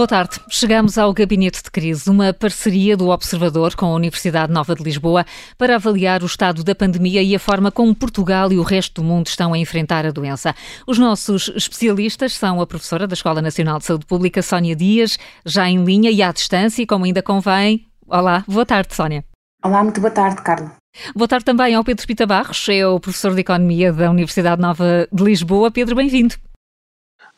Boa 0.00 0.08
tarde. 0.08 0.40
Chegamos 0.48 0.96
ao 0.96 1.12
Gabinete 1.12 1.62
de 1.62 1.70
Crise, 1.70 2.08
uma 2.08 2.32
parceria 2.32 2.96
do 2.96 3.10
Observador 3.10 3.74
com 3.74 3.84
a 3.84 3.94
Universidade 3.94 4.50
Nova 4.50 4.74
de 4.74 4.82
Lisboa 4.82 5.26
para 5.58 5.74
avaliar 5.74 6.22
o 6.22 6.26
estado 6.26 6.64
da 6.64 6.74
pandemia 6.74 7.22
e 7.22 7.36
a 7.36 7.38
forma 7.38 7.70
como 7.70 7.94
Portugal 7.94 8.50
e 8.50 8.56
o 8.56 8.62
resto 8.62 9.02
do 9.02 9.06
mundo 9.06 9.26
estão 9.26 9.52
a 9.52 9.58
enfrentar 9.58 10.06
a 10.06 10.10
doença. 10.10 10.54
Os 10.86 10.96
nossos 10.96 11.52
especialistas 11.54 12.32
são 12.32 12.62
a 12.62 12.66
professora 12.66 13.06
da 13.06 13.12
Escola 13.12 13.42
Nacional 13.42 13.78
de 13.78 13.84
Saúde 13.84 14.06
Pública, 14.06 14.40
Sónia 14.40 14.74
Dias, 14.74 15.18
já 15.44 15.68
em 15.68 15.84
linha 15.84 16.10
e 16.10 16.22
à 16.22 16.32
distância, 16.32 16.86
como 16.86 17.04
ainda 17.04 17.22
convém. 17.22 17.86
Olá, 18.08 18.42
boa 18.48 18.64
tarde, 18.64 18.94
Sónia. 18.94 19.22
Olá, 19.62 19.84
muito 19.84 20.00
boa 20.00 20.10
tarde, 20.10 20.40
Carla. 20.40 20.76
Boa 21.14 21.28
tarde 21.28 21.44
também 21.44 21.74
ao 21.74 21.84
Pedro 21.84 22.06
Pita 22.06 22.26
Barros, 22.26 22.66
é 22.70 22.86
o 22.86 22.98
professor 22.98 23.34
de 23.34 23.42
Economia 23.42 23.92
da 23.92 24.10
Universidade 24.10 24.62
Nova 24.62 25.06
de 25.12 25.22
Lisboa. 25.22 25.70
Pedro, 25.70 25.94
bem-vindo. 25.94 26.36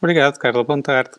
Obrigado, 0.01 0.39
Carla. 0.39 0.63
Boa 0.63 0.81
tarde. 0.81 1.11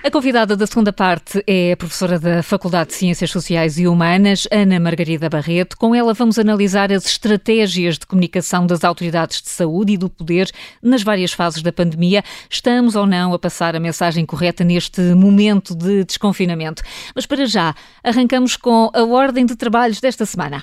A 0.00 0.10
convidada 0.12 0.56
da 0.56 0.64
segunda 0.64 0.92
parte 0.92 1.42
é 1.44 1.72
a 1.72 1.76
professora 1.76 2.20
da 2.20 2.40
Faculdade 2.40 2.90
de 2.90 2.94
Ciências 2.94 3.32
Sociais 3.32 3.78
e 3.78 3.88
Humanas, 3.88 4.46
Ana 4.50 4.78
Margarida 4.78 5.28
Barreto. 5.28 5.76
Com 5.76 5.92
ela 5.92 6.14
vamos 6.14 6.38
analisar 6.38 6.92
as 6.92 7.04
estratégias 7.04 7.98
de 7.98 8.06
comunicação 8.06 8.64
das 8.64 8.84
autoridades 8.84 9.42
de 9.42 9.48
saúde 9.48 9.94
e 9.94 9.96
do 9.96 10.08
poder 10.08 10.50
nas 10.80 11.02
várias 11.02 11.32
fases 11.32 11.62
da 11.62 11.72
pandemia. 11.72 12.22
Estamos 12.48 12.94
ou 12.94 13.06
não 13.06 13.34
a 13.34 13.38
passar 13.40 13.74
a 13.74 13.80
mensagem 13.80 14.24
correta 14.24 14.62
neste 14.62 15.00
momento 15.00 15.74
de 15.74 16.04
desconfinamento? 16.04 16.80
Mas 17.12 17.26
para 17.26 17.44
já, 17.44 17.74
arrancamos 18.02 18.56
com 18.56 18.90
a 18.94 19.02
ordem 19.02 19.44
de 19.44 19.56
trabalhos 19.56 20.00
desta 20.00 20.24
semana. 20.24 20.62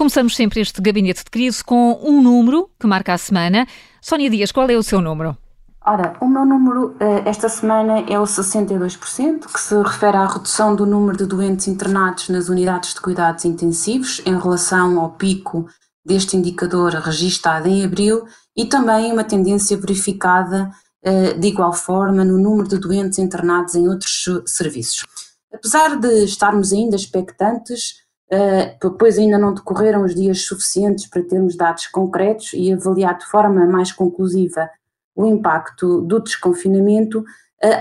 Começamos 0.00 0.34
sempre 0.34 0.62
este 0.62 0.80
gabinete 0.80 1.24
de 1.24 1.30
crise 1.30 1.62
com 1.62 2.00
um 2.02 2.22
número 2.22 2.70
que 2.80 2.86
marca 2.86 3.12
a 3.12 3.18
semana. 3.18 3.66
Sónia 4.00 4.30
Dias, 4.30 4.50
qual 4.50 4.68
é 4.68 4.76
o 4.76 4.82
seu 4.82 5.00
número? 5.00 5.36
Ora, 5.84 6.14
o 6.20 6.26
meu 6.26 6.44
número 6.44 6.94
eh, 7.00 7.22
esta 7.24 7.48
semana 7.48 8.00
é 8.00 8.18
o 8.18 8.24
62%, 8.24 9.46
que 9.46 9.60
se 9.60 9.74
refere 9.82 10.16
à 10.16 10.26
redução 10.26 10.76
do 10.76 10.84
número 10.84 11.16
de 11.16 11.24
doentes 11.24 11.68
internados 11.68 12.28
nas 12.28 12.48
unidades 12.48 12.94
de 12.94 13.00
cuidados 13.00 13.44
intensivos 13.44 14.20
em 14.26 14.38
relação 14.38 15.00
ao 15.00 15.12
pico 15.12 15.66
deste 16.04 16.36
indicador 16.36 16.92
registado 16.92 17.68
em 17.68 17.84
abril 17.84 18.24
e 18.56 18.66
também 18.66 19.10
uma 19.12 19.24
tendência 19.24 19.76
verificada 19.76 20.70
eh, 21.02 21.32
de 21.32 21.48
igual 21.48 21.72
forma 21.72 22.24
no 22.24 22.38
número 22.38 22.68
de 22.68 22.78
doentes 22.78 23.18
internados 23.18 23.74
em 23.74 23.88
outros 23.88 24.28
serviços. 24.46 25.06
Apesar 25.52 25.98
de 25.98 26.24
estarmos 26.24 26.72
ainda 26.72 26.94
expectantes, 26.94 27.99
uh, 28.32 28.90
pois 28.92 29.18
ainda 29.18 29.38
não 29.38 29.54
decorreram 29.54 30.04
os 30.04 30.14
dias 30.14 30.42
suficientes 30.42 31.06
para 31.06 31.22
termos 31.22 31.56
dados 31.56 31.86
concretos 31.86 32.52
e 32.54 32.72
avaliar 32.72 33.18
de 33.18 33.26
forma 33.26 33.66
mais 33.66 33.92
conclusiva 33.92 34.70
o 35.14 35.26
impacto 35.26 36.00
do 36.02 36.20
desconfinamento, 36.20 37.20
uh, 37.20 37.24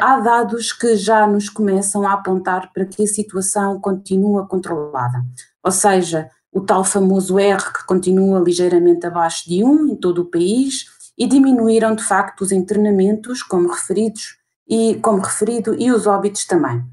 há 0.02 0.19
dados 0.19 0.73
que 0.73 0.95
já 0.95 1.28
nos 1.28 1.50
começam 1.50 2.08
a 2.08 2.14
apontar 2.14 2.72
para 2.73 2.86
que 2.86 3.03
a 3.03 3.08
situação 3.08 3.80
continua 3.80 4.47
controlada. 4.47 5.23
Ou 5.64 5.72
seja, 5.72 6.30
o 6.52 6.61
tal 6.61 6.84
famoso 6.84 7.38
R 7.38 7.63
que 7.73 7.86
continua 7.86 8.39
ligeiramente 8.39 9.06
abaixo 9.06 9.47
de 9.47 9.63
1 9.63 9.88
em 9.89 9.95
todo 9.95 10.23
o 10.23 10.25
país 10.25 10.86
e 11.17 11.28
diminuíram 11.28 11.94
de 11.94 12.03
facto 12.03 12.41
os 12.41 12.52
internamentos, 12.52 13.44
como 13.44 13.69
referidos 13.69 14.38
e 14.67 14.95
como 14.95 15.22
referido, 15.22 15.75
e 15.75 15.91
os 15.91 16.08
óbitos 16.08 16.45
também. 16.45 16.84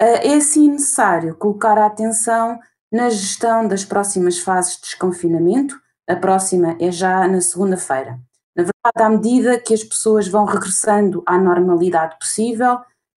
Eh, 0.00 0.32
é 0.32 0.34
assim 0.34 0.70
necessário 0.70 1.36
colocar 1.36 1.78
a 1.78 1.86
atenção 1.86 2.58
na 2.92 3.08
gestão 3.08 3.66
das 3.66 3.84
próximas 3.84 4.38
fases 4.38 4.76
de 4.76 4.82
desconfinamento, 4.82 5.80
a 6.06 6.14
próxima 6.14 6.76
é 6.78 6.90
já 6.92 7.26
na 7.26 7.40
segunda-feira. 7.40 8.20
Na 8.54 8.64
verdade, 8.64 9.02
à 9.02 9.08
medida 9.08 9.58
que 9.58 9.72
as 9.72 9.82
pessoas 9.82 10.28
vão 10.28 10.44
regressando 10.44 11.22
à 11.24 11.38
normalidade 11.38 12.18
possível, 12.18 12.78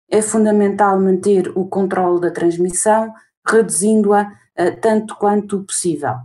é 0.10 0.22
fundamental 0.22 1.00
manter 1.00 1.52
o 1.58 1.66
controle 1.66 2.22
da 2.22 2.30
transmissão, 2.30 3.12
reduzindo-a 3.48 4.32
uh, 4.60 4.80
tanto 4.80 5.16
quanto 5.16 5.64
possível. 5.64 6.18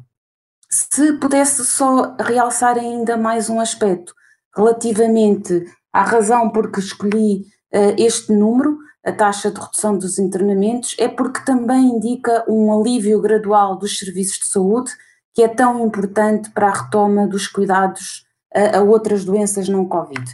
Se 0.68 1.14
pudesse 1.14 1.64
só 1.64 2.14
realçar 2.20 2.76
ainda 2.76 3.16
mais 3.16 3.48
um 3.48 3.58
aspecto 3.58 4.12
relativamente 4.54 5.64
à 5.90 6.02
razão 6.02 6.50
por 6.50 6.70
que 6.70 6.80
escolhi 6.80 7.46
uh, 7.72 7.94
este 7.96 8.30
número, 8.32 8.76
a 9.08 9.12
taxa 9.12 9.50
de 9.50 9.58
redução 9.58 9.96
dos 9.96 10.18
internamentos 10.18 10.94
é 10.98 11.08
porque 11.08 11.42
também 11.44 11.86
indica 11.86 12.44
um 12.46 12.78
alívio 12.78 13.20
gradual 13.20 13.76
dos 13.76 13.98
serviços 13.98 14.38
de 14.38 14.46
saúde, 14.46 14.90
que 15.34 15.42
é 15.42 15.48
tão 15.48 15.86
importante 15.86 16.50
para 16.50 16.68
a 16.68 16.82
retoma 16.82 17.26
dos 17.26 17.46
cuidados 17.46 18.26
a, 18.54 18.78
a 18.78 18.82
outras 18.82 19.24
doenças 19.24 19.66
não 19.66 19.86
Covid. 19.86 20.24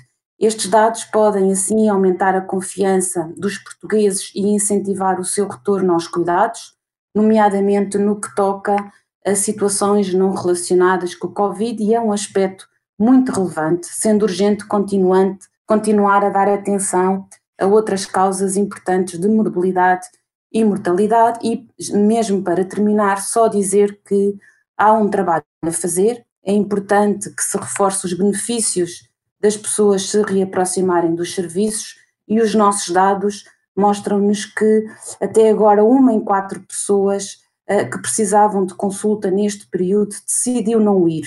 Estes 0.41 0.69
dados 0.69 1.05
podem, 1.05 1.53
assim, 1.53 1.89
aumentar 1.89 2.34
a 2.34 2.41
confiança 2.41 3.33
dos 3.37 3.59
portugueses 3.59 4.33
e 4.34 4.41
incentivar 4.41 5.21
o 5.21 5.25
seu 5.25 5.47
retorno 5.47 5.93
aos 5.93 6.09
cuidados, 6.09 6.75
nomeadamente 7.15 7.97
no 7.97 8.21
que 8.21 8.34
toca 8.34 8.77
a 9.25 9.37
situações 9.37 10.13
não 10.13 10.34
relacionadas 10.34 11.15
com 11.15 11.29
o 11.29 11.33
Covid, 11.33 11.81
e 11.81 11.95
é 11.95 12.01
um 12.01 12.11
aspecto 12.11 12.67
muito 12.99 13.31
relevante, 13.31 13.87
sendo 13.87 14.25
urgente 14.25 14.65
continuar 14.67 16.25
a 16.25 16.31
dar 16.31 16.49
atenção 16.49 17.27
a 17.65 17.67
outras 17.67 18.05
causas 18.05 18.57
importantes 18.57 19.19
de 19.19 19.27
morbilidade 19.27 20.07
e 20.53 20.63
mortalidade, 20.65 21.41
e 21.43 21.67
mesmo 21.93 22.43
para 22.43 22.65
terminar, 22.65 23.21
só 23.23 23.49
dizer 23.49 24.01
que 24.07 24.37
há 24.77 24.93
um 24.93 25.09
trabalho 25.09 25.45
a 25.65 25.73
fazer, 25.73 26.25
é 26.45 26.53
importante 26.53 27.31
que 27.31 27.43
se 27.43 27.57
reforce 27.57 28.07
os 28.07 28.13
benefícios 28.13 29.09
das 29.41 29.57
pessoas 29.57 30.11
se 30.11 30.23
reaproximarem 30.23 31.15
dos 31.15 31.35
serviços 31.35 31.97
e 32.29 32.41
os 32.41 32.55
nossos 32.55 32.93
dados 32.93 33.45
mostram-nos 33.77 34.45
que 34.45 34.87
até 35.21 35.51
agora 35.51 35.83
uma 35.83 36.13
em 36.13 36.21
quatro 36.21 36.61
pessoas 36.61 37.39
uh, 37.69 37.91
que 37.91 37.99
precisavam 37.99 38.65
de 38.65 38.75
consulta 38.75 39.31
neste 39.31 39.67
período 39.67 40.15
decidiu 40.27 40.79
não 40.79 41.09
ir. 41.09 41.27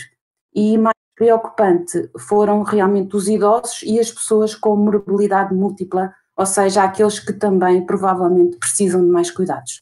E 0.53 0.77
mais 0.77 0.95
preocupante 1.17 2.09
foram 2.17 2.61
realmente 2.61 3.15
os 3.15 3.27
idosos 3.27 3.81
e 3.83 3.99
as 3.99 4.11
pessoas 4.11 4.53
com 4.53 4.75
morbilidade 4.75 5.53
múltipla, 5.53 6.13
ou 6.37 6.45
seja, 6.45 6.83
aqueles 6.83 7.19
que 7.19 7.33
também 7.33 7.85
provavelmente 7.85 8.57
precisam 8.57 9.01
de 9.03 9.11
mais 9.11 9.31
cuidados. 9.31 9.81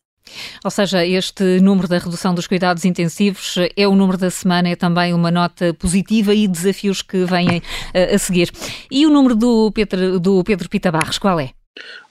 Ou 0.64 0.72
seja, 0.72 1.06
este 1.06 1.60
número 1.60 1.88
da 1.88 2.00
redução 2.00 2.34
dos 2.34 2.48
cuidados 2.48 2.84
intensivos 2.84 3.56
é 3.76 3.88
o 3.88 3.96
número 3.96 4.18
da 4.18 4.32
semana, 4.32 4.70
é 4.70 4.76
também 4.76 5.14
uma 5.14 5.30
nota 5.30 5.74
positiva 5.76 6.34
e 6.34 6.48
desafios 6.48 7.02
que 7.02 7.26
vêm 7.26 7.60
uh, 7.60 8.16
a 8.16 8.18
seguir. 8.18 8.50
E 8.90 9.06
o 9.06 9.10
número 9.10 9.36
do 9.36 9.72
Pedro, 9.72 10.20
do 10.20 10.44
Pedro 10.44 10.68
Pita 10.68 10.92
Barros, 10.92 11.20
qual 11.20 11.40
é? 11.40 11.52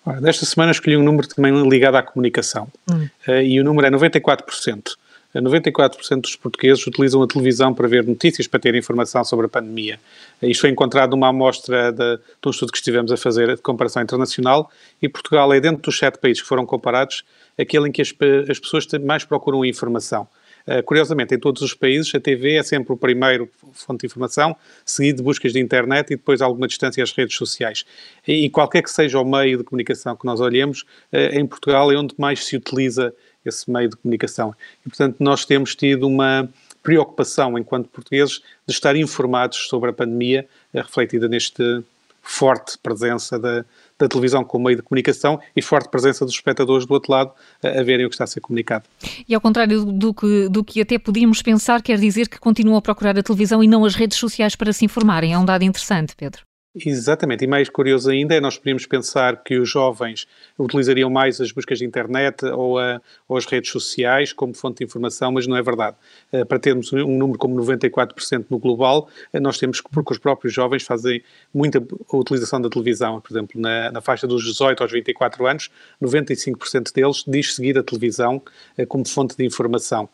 Ora, 0.07 0.21
desta 0.21 0.45
semana 0.45 0.71
escolhi 0.71 0.97
um 0.97 1.03
número 1.03 1.27
também 1.27 1.69
ligado 1.69 1.97
à 1.97 2.03
comunicação 2.03 2.69
hum. 2.89 3.09
uh, 3.27 3.33
e 3.43 3.61
o 3.61 3.65
número 3.65 3.87
é 3.87 3.91
94%. 3.91 4.93
94% 5.41 6.21
dos 6.21 6.37
portugueses 6.37 6.87
utilizam 6.87 7.23
a 7.23 7.27
televisão 7.27 7.75
para 7.75 7.89
ver 7.89 8.07
notícias, 8.07 8.47
para 8.47 8.61
ter 8.61 8.75
informação 8.75 9.25
sobre 9.25 9.47
a 9.47 9.49
pandemia. 9.49 9.99
Isto 10.41 10.63
foi 10.63 10.71
encontrado 10.71 11.11
numa 11.11 11.29
amostra 11.29 11.91
de, 11.91 12.17
de 12.17 12.47
um 12.47 12.51
estudo 12.51 12.71
que 12.71 12.79
estivemos 12.79 13.11
a 13.11 13.17
fazer 13.17 13.57
de 13.57 13.63
comparação 13.63 14.03
internacional 14.03 14.71
e 15.03 15.09
Portugal 15.09 15.53
é 15.53 15.61
dentro 15.61 15.83
dos 15.83 15.99
sete 15.99 16.19
países 16.19 16.43
que 16.43 16.49
foram 16.49 16.65
comparados 16.65 17.25
aquele 17.59 17.89
em 17.89 17.93
que 17.93 18.03
as, 18.03 18.15
as 18.49 18.59
pessoas 18.59 18.87
mais 19.05 19.25
procuram 19.25 19.65
informação. 19.65 20.29
Uh, 20.67 20.83
curiosamente, 20.83 21.35
em 21.35 21.39
todos 21.39 21.61
os 21.61 21.75
países, 21.75 22.15
a 22.15 22.21
TV 22.21 22.55
é 22.55 22.63
sempre 22.63 22.91
o 22.91 22.97
primeiro 22.97 23.51
fonte 23.75 24.01
de 24.01 24.07
informação, 24.07 24.57
seguido 24.85 25.19
de 25.19 25.23
buscas 25.23 25.53
de 25.53 25.61
internet 25.61 26.07
e 26.11 26.17
depois 26.17 26.41
alguma 26.41 26.67
distância 26.67 27.03
às 27.03 27.13
redes 27.13 27.37
sociais. 27.37 27.85
E, 28.27 28.47
e 28.47 28.51
qualquer 28.51 28.83
que 28.83 28.91
seja 28.91 29.21
o 29.21 29.25
meio 29.27 29.59
de 29.59 29.65
comunicação 29.65 30.17
que 30.17 30.25
nós 30.25 30.41
olhemos, 30.41 30.83
uh, 31.13 31.19
em 31.33 31.47
Portugal 31.47 31.93
é 31.93 31.97
onde 31.97 32.15
mais 32.17 32.47
se 32.47 32.57
utiliza 32.57 33.15
esse 33.45 33.71
meio 33.71 33.89
de 33.89 33.97
comunicação. 33.97 34.55
E, 34.85 34.89
portanto, 34.89 35.17
nós 35.21 35.45
temos 35.45 35.75
tido 35.75 36.07
uma 36.07 36.49
preocupação, 36.83 37.59
enquanto 37.59 37.89
portugueses, 37.89 38.43
de 38.67 38.75
estar 38.75 38.95
informados 38.95 39.69
sobre 39.69 39.91
a 39.91 39.93
pandemia, 39.93 40.47
eh, 40.73 40.81
refletida 40.83 41.27
neste 41.27 41.83
forte 42.23 42.79
presença 42.79 43.39
da, 43.39 43.65
da 43.99 44.09
televisão 44.09 44.43
como 44.43 44.65
meio 44.65 44.77
de 44.77 44.83
comunicação 44.83 45.39
e 45.55 45.61
forte 45.61 45.91
presença 45.91 46.25
dos 46.25 46.35
espectadores 46.35 46.87
do 46.87 46.95
outro 46.95 47.13
lado 47.13 47.33
a, 47.63 47.81
a 47.81 47.83
verem 47.83 48.07
o 48.07 48.09
que 48.09 48.15
está 48.15 48.25
a 48.25 48.27
ser 48.27 48.41
comunicado. 48.41 48.85
E 49.29 49.35
ao 49.35 49.41
contrário 49.41 49.85
do 49.85 50.15
que, 50.15 50.49
do 50.49 50.65
que 50.65 50.81
até 50.81 50.99
podíamos 50.99 51.43
pensar, 51.43 51.83
quer 51.83 51.99
dizer 51.99 52.29
que 52.29 52.39
continuam 52.39 52.79
a 52.79 52.83
procurar 52.83 53.19
a 53.19 53.23
televisão 53.23 53.63
e 53.63 53.69
não 53.69 53.85
as 53.85 53.95
redes 53.95 54.19
sociais 54.19 54.57
para 54.57 54.73
se 54.73 54.85
informarem. 54.85 55.33
É 55.33 55.39
um 55.39 55.45
dado 55.45 55.63
interessante, 55.63 56.15
Pedro. 56.17 56.43
Exatamente, 56.77 57.45
e 57.45 57.47
mais 57.47 57.69
curioso 57.69 58.11
ainda 58.11 58.35
é 58.35 58.41
nós 58.41 58.59
podíamos 58.59 58.85
pensar 58.85 59.45
que 59.45 59.57
os 59.57 59.71
jovens 59.71 60.27
utilizariam 60.59 61.09
mais 61.09 61.41
as 61.41 61.53
buscas 61.53 61.79
de 61.79 61.85
internet 61.85 62.45
ou, 62.47 62.81
a, 62.81 63.01
ou 63.29 63.37
as 63.37 63.47
redes 63.47 63.71
sociais 63.71 64.33
como 64.33 64.53
fonte 64.53 64.79
de 64.79 64.85
informação, 64.85 65.31
mas 65.31 65.47
não 65.47 65.57
é 65.57 65.63
verdade. 65.63 65.97
Uh, 66.33 66.45
para 66.45 66.59
termos 66.59 66.93
um 66.93 67.17
número 67.17 67.39
como 67.39 67.55
94% 67.55 68.47
no 68.51 68.59
global, 68.59 69.09
uh, 69.33 69.41
nós 69.41 69.57
temos 69.57 69.81
que, 69.81 69.89
porque 69.89 70.15
os 70.15 70.19
próprios 70.19 70.53
jovens 70.53 70.83
fazem 70.83 71.23
muita 71.55 71.81
utilização 72.13 72.61
da 72.61 72.69
televisão, 72.69 73.21
por 73.21 73.33
exemplo, 73.33 73.61
na, 73.61 73.93
na 73.93 74.01
faixa 74.01 74.27
dos 74.27 74.43
18 74.43 74.83
aos 74.83 74.91
24 74.91 75.47
anos, 75.47 75.71
95% 76.03 76.93
deles 76.93 77.25
diz 77.25 77.55
seguir 77.55 77.79
a 77.79 77.85
televisão 77.85 78.43
como 78.89 79.07
fonte 79.07 79.37
de 79.37 79.45
informação. 79.45 80.09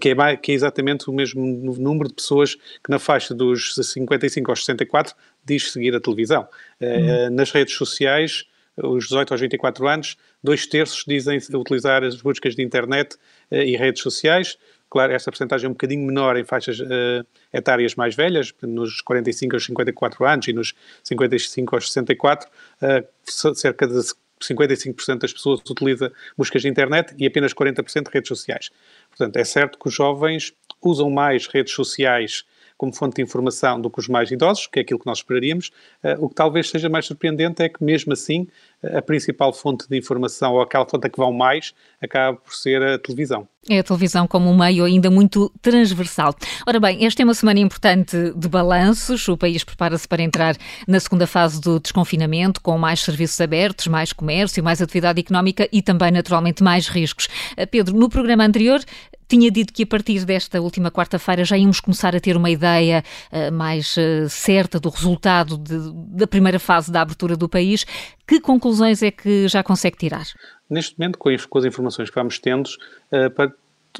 Que 0.00 0.10
é, 0.10 0.36
que 0.36 0.52
é 0.52 0.54
exatamente 0.54 1.10
o 1.10 1.12
mesmo 1.12 1.44
número 1.76 2.08
de 2.08 2.14
pessoas 2.14 2.54
que 2.54 2.88
na 2.88 2.98
faixa 2.98 3.34
dos 3.34 3.74
55 3.74 4.50
aos 4.50 4.64
64 4.64 5.14
diz 5.44 5.72
seguir 5.72 5.94
a 5.94 6.00
televisão. 6.00 6.48
Uhum. 6.80 7.30
Nas 7.30 7.50
redes 7.50 7.74
sociais, 7.74 8.44
os 8.76 9.04
18 9.04 9.32
aos 9.32 9.40
24 9.40 9.86
anos, 9.88 10.16
dois 10.42 10.66
terços 10.66 11.04
dizem 11.06 11.38
utilizar 11.54 12.02
as 12.02 12.20
buscas 12.20 12.56
de 12.56 12.62
internet 12.62 13.16
e 13.50 13.76
redes 13.76 14.02
sociais. 14.02 14.58
Claro, 14.94 15.12
esta 15.12 15.28
porcentagem 15.28 15.66
é 15.66 15.68
um 15.68 15.72
bocadinho 15.72 16.06
menor 16.06 16.36
em 16.36 16.44
faixas 16.44 16.78
uh, 16.78 17.26
etárias 17.52 17.96
mais 17.96 18.14
velhas, 18.14 18.54
nos 18.62 19.00
45 19.00 19.56
aos 19.56 19.64
54 19.64 20.24
anos 20.24 20.46
e 20.46 20.52
nos 20.52 20.72
55 21.02 21.74
aos 21.74 21.90
64, 21.90 22.48
uh, 22.48 23.54
cerca 23.56 23.88
de 23.88 23.94
55% 24.40 25.18
das 25.18 25.32
pessoas 25.32 25.60
utiliza 25.68 26.12
buscas 26.38 26.62
de 26.62 26.68
internet 26.68 27.12
e 27.18 27.26
apenas 27.26 27.52
40% 27.52 28.04
de 28.04 28.10
redes 28.12 28.28
sociais. 28.28 28.70
Portanto, 29.08 29.36
é 29.36 29.42
certo 29.42 29.80
que 29.80 29.88
os 29.88 29.94
jovens 29.94 30.52
usam 30.80 31.10
mais 31.10 31.48
redes 31.48 31.72
sociais 31.72 32.44
como 32.76 32.94
fonte 32.94 33.16
de 33.16 33.22
informação 33.22 33.80
do 33.80 33.90
que 33.90 34.00
os 34.00 34.08
mais 34.08 34.30
idosos, 34.30 34.66
que 34.66 34.78
é 34.78 34.82
aquilo 34.82 34.98
que 34.98 35.06
nós 35.06 35.18
esperaríamos. 35.18 35.70
Uh, 36.02 36.24
o 36.24 36.28
que 36.28 36.34
talvez 36.34 36.68
seja 36.70 36.88
mais 36.88 37.06
surpreendente 37.06 37.62
é 37.62 37.68
que, 37.68 37.82
mesmo 37.82 38.12
assim, 38.12 38.46
a 38.92 39.00
principal 39.00 39.52
fonte 39.52 39.88
de 39.88 39.96
informação, 39.96 40.54
ou 40.54 40.60
aquela 40.60 40.86
fonte 40.86 41.06
a 41.06 41.10
que 41.10 41.18
vão 41.18 41.32
mais, 41.32 41.74
acaba 42.00 42.36
por 42.36 42.54
ser 42.54 42.82
a 42.82 42.98
televisão. 42.98 43.48
É 43.68 43.78
a 43.78 43.82
televisão 43.82 44.26
como 44.26 44.50
um 44.50 44.58
meio 44.58 44.84
ainda 44.84 45.10
muito 45.10 45.50
transversal. 45.62 46.34
Ora 46.66 46.78
bem, 46.78 47.06
esta 47.06 47.22
é 47.22 47.24
uma 47.24 47.32
semana 47.32 47.60
importante 47.60 48.32
de 48.36 48.48
balanços. 48.48 49.26
O 49.26 49.38
país 49.38 49.64
prepara-se 49.64 50.06
para 50.06 50.22
entrar 50.22 50.54
na 50.86 51.00
segunda 51.00 51.26
fase 51.26 51.60
do 51.62 51.80
desconfinamento, 51.80 52.60
com 52.60 52.76
mais 52.76 53.00
serviços 53.00 53.40
abertos, 53.40 53.86
mais 53.86 54.12
comércio, 54.12 54.62
mais 54.62 54.82
atividade 54.82 55.18
económica 55.18 55.66
e 55.72 55.80
também, 55.80 56.10
naturalmente, 56.10 56.62
mais 56.62 56.88
riscos. 56.88 57.26
Uh, 57.56 57.66
Pedro, 57.70 57.96
no 57.96 58.10
programa 58.10 58.44
anterior 58.44 58.80
tinha 59.28 59.50
dito 59.50 59.72
que 59.72 59.82
a 59.82 59.86
partir 59.86 60.24
desta 60.24 60.60
última 60.60 60.90
quarta-feira 60.90 61.44
já 61.44 61.56
íamos 61.56 61.80
começar 61.80 62.14
a 62.14 62.20
ter 62.20 62.36
uma 62.36 62.50
ideia 62.50 63.02
uh, 63.32 63.52
mais 63.52 63.96
uh, 63.96 64.28
certa 64.28 64.78
do 64.78 64.88
resultado 64.88 65.56
de, 65.56 65.92
da 66.16 66.26
primeira 66.26 66.58
fase 66.58 66.92
da 66.92 67.00
abertura 67.00 67.36
do 67.36 67.48
país. 67.48 67.84
Que 68.26 68.40
conclusões 68.40 69.02
é 69.02 69.10
que 69.10 69.48
já 69.48 69.62
consegue 69.62 69.96
tirar? 69.96 70.26
Neste 70.68 70.98
momento, 70.98 71.18
com 71.18 71.28
as, 71.28 71.64
informações 71.64 72.08
que 72.08 72.14
vamos 72.14 72.38
tendo, 72.38 72.66
uh, 72.66 73.52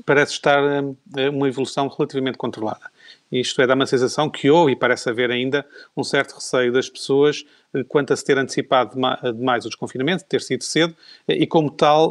parece 0.04 0.32
estar 0.32 0.60
uma 1.32 1.48
evolução 1.48 1.86
relativamente 1.86 2.36
controlada. 2.36 2.90
Isto 3.30 3.62
é, 3.62 3.66
dá 3.66 3.74
uma 3.74 3.86
sensação 3.86 4.28
que 4.28 4.50
houve 4.50 4.72
e 4.72 4.76
parece 4.76 5.08
haver 5.08 5.30
ainda 5.30 5.64
um 5.96 6.02
certo 6.02 6.34
receio 6.34 6.72
das 6.72 6.88
pessoas 6.88 7.44
quanto 7.88 8.12
a 8.12 8.16
se 8.16 8.24
ter 8.24 8.36
antecipado 8.36 8.96
demais 9.36 9.64
o 9.64 9.68
desconfinamento, 9.68 10.24
ter 10.24 10.40
sido 10.40 10.64
cedo, 10.64 10.96
e 11.28 11.46
como 11.46 11.70
tal 11.70 12.10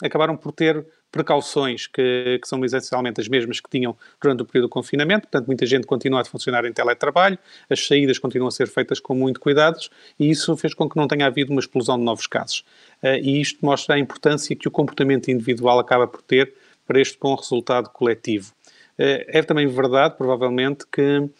acabaram 0.00 0.36
por 0.36 0.52
ter 0.52 0.86
precauções 1.14 1.86
que, 1.86 2.40
que, 2.42 2.48
são 2.48 2.64
essencialmente 2.64 3.20
as 3.20 3.28
mesmas 3.28 3.60
que 3.60 3.70
tinham 3.70 3.96
durante 4.20 4.42
o 4.42 4.44
período 4.44 4.66
do 4.66 4.68
confinamento, 4.68 5.28
portanto, 5.28 5.46
muita 5.46 5.64
gente 5.64 5.86
continua 5.86 6.22
a 6.22 6.24
funcionar 6.24 6.64
em 6.64 6.72
teletrabalho, 6.72 7.38
as 7.70 7.86
saídas 7.86 8.18
continuam 8.18 8.48
a 8.48 8.50
ser 8.50 8.66
feitas 8.66 8.98
com 8.98 9.14
muito 9.14 9.38
cuidados 9.38 9.88
e 10.18 10.28
isso 10.28 10.56
fez 10.56 10.74
com 10.74 10.88
que 10.88 10.96
não 10.96 11.06
tenha 11.06 11.26
havido 11.26 11.52
uma 11.52 11.60
explosão 11.60 11.96
de 11.96 12.02
novos 12.02 12.26
casos. 12.26 12.64
Uh, 13.00 13.14
e 13.22 13.40
isto 13.40 13.64
mostra 13.64 13.94
a 13.94 13.98
importância 13.98 14.56
que 14.56 14.66
o 14.66 14.72
comportamento 14.72 15.30
individual 15.30 15.78
acaba 15.78 16.08
por 16.08 16.20
ter 16.20 16.52
para 16.84 17.00
este 17.00 17.16
bom 17.16 17.36
resultado 17.36 17.90
coletivo. 17.90 18.52
Uh, 18.98 19.22
é 19.28 19.40
também 19.44 19.68
verdade, 19.68 20.16
provavelmente, 20.16 20.84
que 20.90 21.30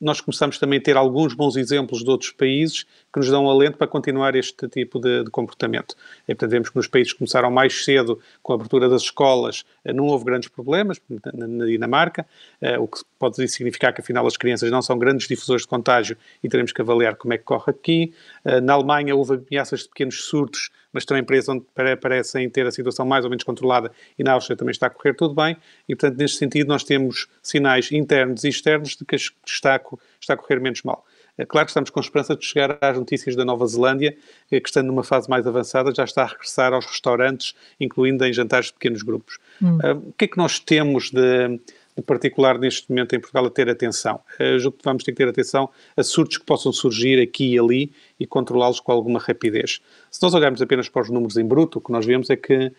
nós 0.00 0.20
começamos 0.20 0.58
também 0.58 0.78
a 0.78 0.82
ter 0.82 0.96
alguns 0.96 1.34
bons 1.34 1.56
exemplos 1.56 2.02
de 2.02 2.10
outros 2.10 2.30
países 2.30 2.84
que 3.12 3.18
nos 3.18 3.28
dão 3.28 3.48
alento 3.48 3.76
para 3.76 3.86
continuar 3.86 4.34
este 4.34 4.68
tipo 4.68 4.98
de, 4.98 5.24
de 5.24 5.30
comportamento. 5.30 5.94
E, 6.24 6.34
portanto, 6.34 6.50
vemos 6.50 6.70
que 6.70 6.76
nos 6.76 6.88
países 6.88 7.12
que 7.12 7.18
começaram 7.18 7.50
mais 7.50 7.84
cedo 7.84 8.18
com 8.42 8.52
a 8.52 8.56
abertura 8.56 8.88
das 8.88 9.02
escolas, 9.02 9.64
eh, 9.84 9.92
não 9.92 10.06
houve 10.06 10.24
grandes 10.24 10.48
problemas, 10.48 11.00
na 11.32 11.66
Dinamarca, 11.66 12.26
eh, 12.60 12.78
o 12.78 12.88
que 12.88 13.00
pode 13.18 13.46
significar 13.48 13.92
que, 13.92 14.00
afinal, 14.00 14.26
as 14.26 14.36
crianças 14.36 14.70
não 14.70 14.82
são 14.82 14.98
grandes 14.98 15.28
difusores 15.28 15.62
de 15.62 15.68
contágio 15.68 16.16
e 16.42 16.48
teremos 16.48 16.72
que 16.72 16.80
avaliar 16.80 17.16
como 17.16 17.32
é 17.34 17.38
que 17.38 17.44
corre 17.44 17.70
aqui. 17.70 18.12
Eh, 18.44 18.60
na 18.60 18.74
Alemanha 18.74 19.14
houve 19.14 19.34
ameaças 19.34 19.80
de 19.80 19.88
pequenos 19.88 20.24
surtos, 20.24 20.70
mas 20.92 21.04
também 21.04 21.24
países 21.24 21.48
onde 21.48 21.64
parecem 22.00 22.48
ter 22.48 22.66
a 22.66 22.70
situação 22.70 23.06
mais 23.06 23.24
ou 23.24 23.30
menos 23.30 23.44
controlada 23.44 23.90
e 24.18 24.24
na 24.24 24.32
Áustria 24.32 24.56
também 24.56 24.72
está 24.72 24.86
a 24.86 24.90
correr 24.90 25.14
tudo 25.14 25.34
bem. 25.34 25.56
E, 25.88 25.94
portanto, 25.94 26.18
neste 26.18 26.38
sentido, 26.38 26.68
nós 26.68 26.84
temos 26.84 27.28
sinais 27.42 27.90
internos 27.92 28.44
e 28.44 28.48
externos 28.48 28.96
de 28.96 29.04
que 29.04 29.16
está 29.16 29.76
a, 29.76 29.80
está 30.20 30.34
a 30.34 30.36
correr 30.36 30.60
menos 30.60 30.82
mal. 30.82 31.04
É 31.40 31.46
claro 31.46 31.64
que 31.64 31.70
estamos 31.70 31.88
com 31.88 32.00
esperança 32.00 32.36
de 32.36 32.44
chegar 32.44 32.76
às 32.82 32.98
notícias 32.98 33.34
da 33.34 33.46
Nova 33.46 33.66
Zelândia, 33.66 34.14
eh, 34.52 34.60
que 34.60 34.68
estando 34.68 34.88
numa 34.88 35.02
fase 35.02 35.28
mais 35.30 35.46
avançada 35.46 35.90
já 35.94 36.04
está 36.04 36.24
a 36.24 36.26
regressar 36.26 36.74
aos 36.74 36.84
restaurantes, 36.84 37.54
incluindo 37.80 38.22
em 38.26 38.32
jantares 38.32 38.66
de 38.66 38.74
pequenos 38.74 39.02
grupos. 39.02 39.38
Hum. 39.62 39.78
Uh, 39.78 40.08
o 40.08 40.12
que 40.12 40.26
é 40.26 40.28
que 40.28 40.36
nós 40.36 40.58
temos 40.58 41.10
de, 41.10 41.58
particular 42.02 42.58
neste 42.58 42.88
momento 42.90 43.14
em 43.14 43.20
Portugal 43.20 43.46
a 43.46 43.50
ter 43.50 43.68
atenção? 43.68 44.20
Uh, 44.38 44.58
julgo 44.58 44.78
que 44.78 44.84
vamos 44.84 45.04
ter 45.04 45.12
que 45.12 45.18
ter 45.18 45.28
atenção 45.28 45.70
a 45.96 46.02
surtos 46.02 46.38
que 46.38 46.44
possam 46.44 46.72
surgir 46.72 47.20
aqui 47.20 47.54
e 47.54 47.58
ali 47.58 47.92
e 48.18 48.26
controlá-los 48.26 48.80
com 48.80 48.92
alguma 48.92 49.18
rapidez. 49.18 49.80
Se 50.10 50.22
nós 50.22 50.34
olharmos 50.34 50.60
apenas 50.62 50.88
para 50.88 51.02
os 51.02 51.10
números 51.10 51.36
em 51.36 51.44
bruto, 51.44 51.78
o 51.78 51.82
que 51.82 51.92
nós 51.92 52.06
vemos 52.06 52.30
é 52.30 52.36
que 52.36 52.72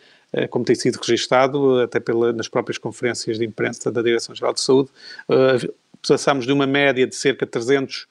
como 0.50 0.64
tem 0.64 0.76
sido 0.76 0.96
registado, 0.96 1.82
até 1.82 2.00
pela, 2.00 2.32
nas 2.32 2.48
próprias 2.48 2.78
conferências 2.78 3.38
de 3.38 3.44
imprensa 3.44 3.92
da 3.92 4.02
Direção-Geral 4.02 4.54
de 4.54 4.62
Saúde, 4.62 4.90
uh, 5.28 5.74
passamos 6.08 6.46
de 6.46 6.54
uma 6.54 6.66
média 6.66 7.06
de 7.06 7.16
cerca 7.16 7.46
de 7.46 7.52
300 7.52 8.08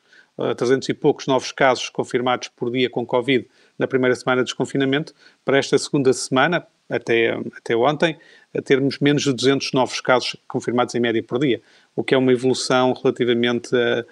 300 0.56 0.88
e 0.88 0.94
poucos 0.94 1.26
novos 1.26 1.52
casos 1.52 1.90
confirmados 1.90 2.48
por 2.48 2.70
dia 2.70 2.88
com 2.88 3.04
Covid 3.04 3.46
na 3.78 3.86
primeira 3.86 4.14
semana 4.16 4.42
de 4.42 4.46
desconfinamento, 4.46 5.14
para 5.44 5.58
esta 5.58 5.76
segunda 5.76 6.12
semana, 6.12 6.66
até, 6.90 7.38
até 7.56 7.76
ontem, 7.76 8.16
a 8.56 8.60
termos 8.60 8.98
menos 8.98 9.22
de 9.22 9.32
200 9.32 9.72
novos 9.72 10.00
casos 10.00 10.36
confirmados 10.48 10.94
em 10.94 11.00
média 11.00 11.22
por 11.22 11.38
dia, 11.38 11.60
o 11.94 12.02
que 12.02 12.14
é 12.14 12.18
uma 12.18 12.32
evolução 12.32 12.92
relativamente. 12.92 13.74
Uh, 13.74 14.04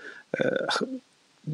uh, 0.84 1.00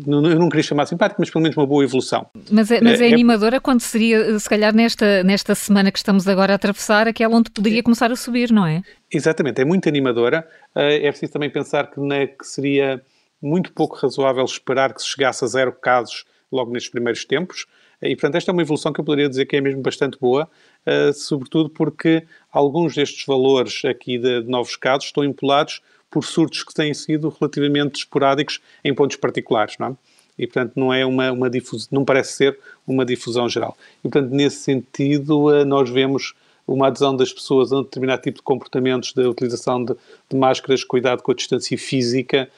eu 0.07 0.39
não 0.41 0.49
queria 0.49 0.65
chamar 0.65 0.87
simpático, 0.87 1.21
mas 1.21 1.31
pelo 1.31 1.43
menos 1.43 1.57
uma 1.57 1.67
boa 1.67 1.85
evolução. 1.85 2.27
Mas 2.51 2.69
é, 2.69 2.81
mas 2.81 3.01
é, 3.01 3.09
é 3.09 3.13
animadora 3.13 3.61
quando 3.61 3.81
seria, 3.81 4.37
se 4.41 4.49
calhar, 4.49 4.75
nesta, 4.75 5.23
nesta 5.23 5.55
semana 5.55 5.93
que 5.93 5.99
estamos 5.99 6.27
agora 6.27 6.53
a 6.53 6.57
atravessar, 6.57 7.07
aquela 7.07 7.37
onde 7.37 7.49
poderia 7.49 7.81
começar 7.81 8.11
a 8.11 8.17
subir, 8.17 8.51
não 8.51 8.67
é? 8.67 8.83
Exatamente, 9.09 9.61
é 9.61 9.65
muito 9.65 9.89
animadora. 9.89 10.49
É 10.75 11.09
preciso 11.11 11.33
também 11.33 11.49
pensar 11.49 11.93
que, 11.93 12.01
né, 12.01 12.27
que 12.27 12.45
seria 12.45 13.01
muito 13.41 13.73
pouco 13.73 13.97
razoável 13.97 14.45
esperar 14.45 14.93
que 14.93 15.01
se 15.01 15.07
chegasse 15.07 15.45
a 15.45 15.47
zero 15.47 15.71
casos 15.71 16.25
logo 16.51 16.73
nestes 16.73 16.91
primeiros 16.91 17.25
tempos. 17.25 17.67
E, 18.03 18.15
portanto, 18.15 18.37
esta 18.37 18.51
é 18.51 18.53
uma 18.53 18.63
evolução 18.63 18.93
que 18.93 19.01
eu 19.01 19.05
poderia 19.05 19.29
dizer 19.29 19.47
que 19.47 19.57
é 19.57 19.61
mesmo 19.61 19.81
bastante 19.81 20.19
boa, 20.19 20.49
uh, 20.87 21.13
sobretudo 21.13 21.69
porque 21.69 22.25
alguns 22.51 22.95
destes 22.95 23.25
valores 23.27 23.85
aqui 23.85 24.19
de, 24.19 24.43
de, 24.43 24.49
novos 24.49 24.77
casos 24.77 25.07
estão 25.07 25.25
empolados 25.25 25.81
por 26.11 26.25
surtos 26.25 26.63
que 26.63 26.73
têm 26.73 26.95
sido 26.95 27.29
relativamente 27.29 27.97
esporádicos 27.97 28.61
em 28.85 28.95
pontos 28.95 29.17
particulares, 29.17 29.77
não 29.79 29.89
é? 29.89 29.97
E, 30.37 30.47
portanto, 30.47 30.73
não 30.75 30.93
é 30.93 31.07
uma, 31.07 31.31
uma 31.31 31.49
difusão, 31.49 31.89
não 31.93 32.05
parece 32.05 32.33
ser 32.33 32.59
uma 32.87 33.05
difusão 33.05 33.49
geral. 33.49 33.77
E, 34.01 34.09
portanto, 34.09 34.33
nesse 34.33 34.57
sentido, 34.57 35.47
uh, 35.49 35.65
nós 35.65 35.89
vemos 35.89 36.35
uma 36.67 36.89
adesão 36.89 37.15
das 37.15 37.33
pessoas 37.33 37.73
a 37.73 37.79
um 37.79 37.83
determinado 37.83 38.23
tipo 38.23 38.39
de 38.39 38.43
comportamentos 38.43 39.13
de 39.13 39.23
utilização 39.23 39.85
de, 39.85 39.95
de 40.29 40.37
máscaras, 40.37 40.83
cuidado 40.83 41.23
com 41.23 41.33
a 41.33 41.35
distância 41.35 41.77
física, 41.77 42.49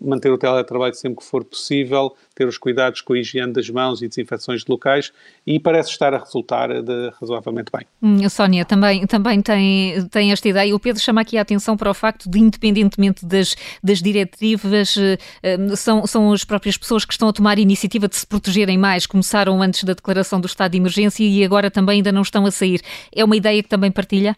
manter 0.00 0.30
o 0.30 0.38
teletrabalho 0.38 0.94
sempre 0.94 1.18
que 1.18 1.24
for 1.24 1.44
possível, 1.44 2.14
ter 2.34 2.46
os 2.46 2.56
cuidados 2.56 3.00
com 3.00 3.14
a 3.14 3.18
higiene 3.18 3.52
das 3.52 3.68
mãos 3.68 4.00
e 4.00 4.08
desinfecções 4.08 4.64
de 4.64 4.70
locais 4.70 5.12
e 5.46 5.58
parece 5.58 5.90
estar 5.90 6.14
a 6.14 6.18
resultar 6.18 6.68
de, 6.82 7.12
razoavelmente 7.20 7.70
bem. 7.72 7.86
Hum, 8.02 8.28
Sónia, 8.28 8.64
também, 8.64 9.06
também 9.06 9.42
tem, 9.42 10.06
tem 10.08 10.32
esta 10.32 10.48
ideia. 10.48 10.74
O 10.74 10.78
Pedro 10.78 11.02
chama 11.02 11.20
aqui 11.20 11.36
a 11.36 11.42
atenção 11.42 11.76
para 11.76 11.90
o 11.90 11.94
facto 11.94 12.30
de, 12.30 12.38
independentemente 12.38 13.26
das, 13.26 13.56
das 13.82 14.00
diretivas, 14.00 14.96
uh, 14.96 15.76
são, 15.76 16.06
são 16.06 16.32
as 16.32 16.44
próprias 16.44 16.76
pessoas 16.76 17.04
que 17.04 17.12
estão 17.12 17.28
a 17.28 17.32
tomar 17.32 17.58
a 17.58 17.60
iniciativa 17.60 18.08
de 18.08 18.16
se 18.16 18.26
protegerem 18.26 18.78
mais. 18.78 19.06
Começaram 19.06 19.60
antes 19.60 19.84
da 19.84 19.92
declaração 19.92 20.40
do 20.40 20.46
estado 20.46 20.72
de 20.72 20.78
emergência 20.78 21.24
e 21.24 21.44
agora 21.44 21.70
também 21.70 21.96
ainda 21.96 22.12
não 22.12 22.22
estão 22.22 22.46
a 22.46 22.50
sair. 22.50 22.80
É 23.14 23.24
uma 23.24 23.36
ideia 23.36 23.62
que 23.62 23.68
também 23.68 23.90
partilha? 23.90 24.36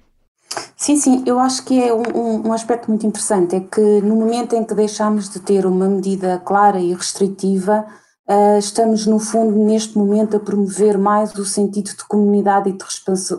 Sim, 0.77 0.97
sim, 0.97 1.23
eu 1.27 1.39
acho 1.39 1.65
que 1.65 1.81
é 1.81 1.95
um, 1.95 2.49
um, 2.49 2.53
aspecto 2.53 2.89
muito 2.89 3.07
interessante, 3.07 3.55
é 3.55 3.61
que 3.61 3.81
no 4.01 4.17
momento 4.17 4.57
em 4.57 4.65
que 4.65 4.75
deixamos 4.75 5.29
de 5.29 5.39
ter 5.39 5.65
uma 5.65 5.89
medida 5.89 6.43
clara 6.45 6.81
e 6.81 6.93
restritiva, 6.93 7.87
uh, 8.29 8.59
estamos 8.59 9.07
no 9.07 9.21
fundo 9.21 9.57
neste 9.65 9.97
momento 9.97 10.37
a 10.37 10.41
promover 10.41 10.99
mais 10.99 11.33
o 11.37 11.45
sentido 11.45 11.91
de 11.91 12.05
comunidade 12.05 12.69
e 12.69 12.73
de, 12.73 12.79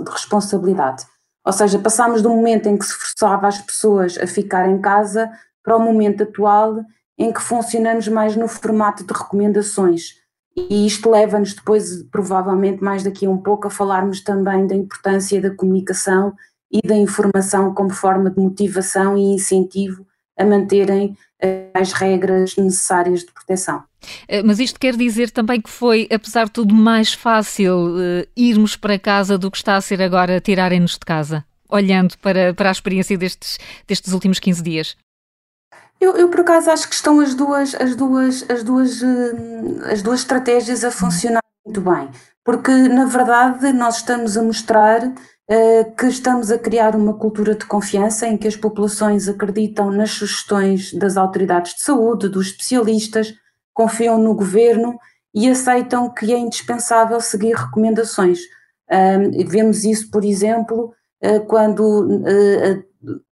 de 0.04 0.10
responsabilidade. 0.10 1.06
Ou 1.46 1.52
seja, 1.52 1.78
passamos 1.78 2.22
do 2.22 2.30
momento 2.30 2.68
em 2.68 2.78
que 2.78 2.86
se 2.86 2.94
forçava 2.94 3.48
as 3.48 3.60
pessoas 3.60 4.18
a 4.18 4.26
ficar 4.26 4.70
em 4.70 4.80
casa 4.80 5.30
para 5.62 5.76
o 5.76 5.80
momento 5.80 6.24
atual 6.24 6.78
em 7.18 7.32
que 7.32 7.42
funcionamos 7.42 8.08
mais 8.08 8.36
no 8.36 8.48
formato 8.48 9.04
de 9.04 9.14
recomendações. 9.14 10.14
E 10.56 10.86
isto 10.86 11.10
leva-nos 11.10 11.54
depois, 11.54 12.04
provavelmente 12.04 12.82
mais 12.82 13.04
daqui 13.04 13.26
a 13.26 13.30
um 13.30 13.38
pouco, 13.38 13.68
a 13.68 13.72
falarmos 13.72 14.22
também 14.22 14.66
da 14.68 14.76
importância 14.76 15.42
da 15.42 15.54
comunicação 15.54 16.34
e 16.74 16.82
da 16.86 16.96
informação 16.96 17.74
como 17.74 17.92
forma 17.92 18.32
de 18.32 18.42
motivação 18.42 19.16
e 19.16 19.36
incentivo 19.36 20.06
a 20.36 20.44
manterem 20.44 21.16
eh, 21.40 21.70
as 21.76 21.94
regras 21.94 22.56
necessárias 22.58 23.20
de 23.20 23.32
proteção. 23.32 23.84
Eh, 24.28 24.42
mas 24.42 24.60
isto 24.60 24.80
quer 24.80 24.96
dizer 24.96 25.30
também 25.30 25.62
que 25.62 25.70
foi, 25.70 26.08
apesar 26.12 26.46
de 26.46 26.52
tudo, 26.52 26.74
mais 26.74 27.14
fácil 27.14 27.96
uh, 27.96 28.28
irmos 28.36 28.76
para 28.76 28.98
casa 28.98 29.38
do 29.38 29.52
que 29.52 29.58
está 29.58 29.76
a 29.76 29.82
ser 29.82 30.02
agora 30.02 30.42
tirarem-nos 30.42 30.94
de 30.94 31.06
casa, 31.06 31.46
olhando 31.70 32.18
para, 32.18 32.54
para 32.54 32.70
a 32.70 32.72
experiência 32.72 33.18
destes, 33.18 33.60
destes 33.88 34.12
últimos 34.12 34.40
15 34.40 34.64
dias? 34.64 34.98
Eu, 36.02 36.18
eu, 36.18 36.30
por 36.30 36.42
acaso 36.42 36.72
acho 36.72 36.90
que 36.90 36.96
estão 36.96 37.20
as 37.20 37.34
duas, 37.36 37.76
as 37.76 37.96
duas, 37.96 38.50
as 38.50 38.64
duas, 38.64 39.02
as 39.90 40.02
duas 40.02 40.20
estratégias 40.20 40.84
a 40.84 40.92
funcionar 40.92 41.40
muito 41.66 41.80
bem, 41.80 42.10
porque 42.44 42.72
na 42.72 43.06
verdade 43.06 43.72
nós 43.72 43.98
estamos 43.98 44.36
a 44.36 44.44
mostrar 44.44 45.00
que 45.98 46.08
estamos 46.08 46.52
a 46.52 46.58
criar 46.58 46.96
uma 46.96 47.14
cultura 47.14 47.54
de 47.54 47.66
confiança 47.66 48.26
em 48.26 48.38
que 48.38 48.48
as 48.48 48.56
populações 48.56 49.28
acreditam 49.28 49.92
nas 49.92 50.12
sugestões 50.12 50.94
das 50.94 51.18
autoridades 51.18 51.76
de 51.76 51.82
saúde, 51.82 52.30
dos 52.30 52.48
especialistas, 52.48 53.34
confiam 53.74 54.18
no 54.18 54.34
governo 54.34 54.98
e 55.34 55.50
aceitam 55.50 56.10
que 56.14 56.32
é 56.32 56.38
indispensável 56.38 57.20
seguir 57.20 57.56
recomendações. 57.56 58.40
Vemos 59.48 59.84
isso, 59.84 60.10
por 60.12 60.24
exemplo, 60.24 60.94
uh, 61.24 61.46
quando 61.48 62.24
a 62.26 62.84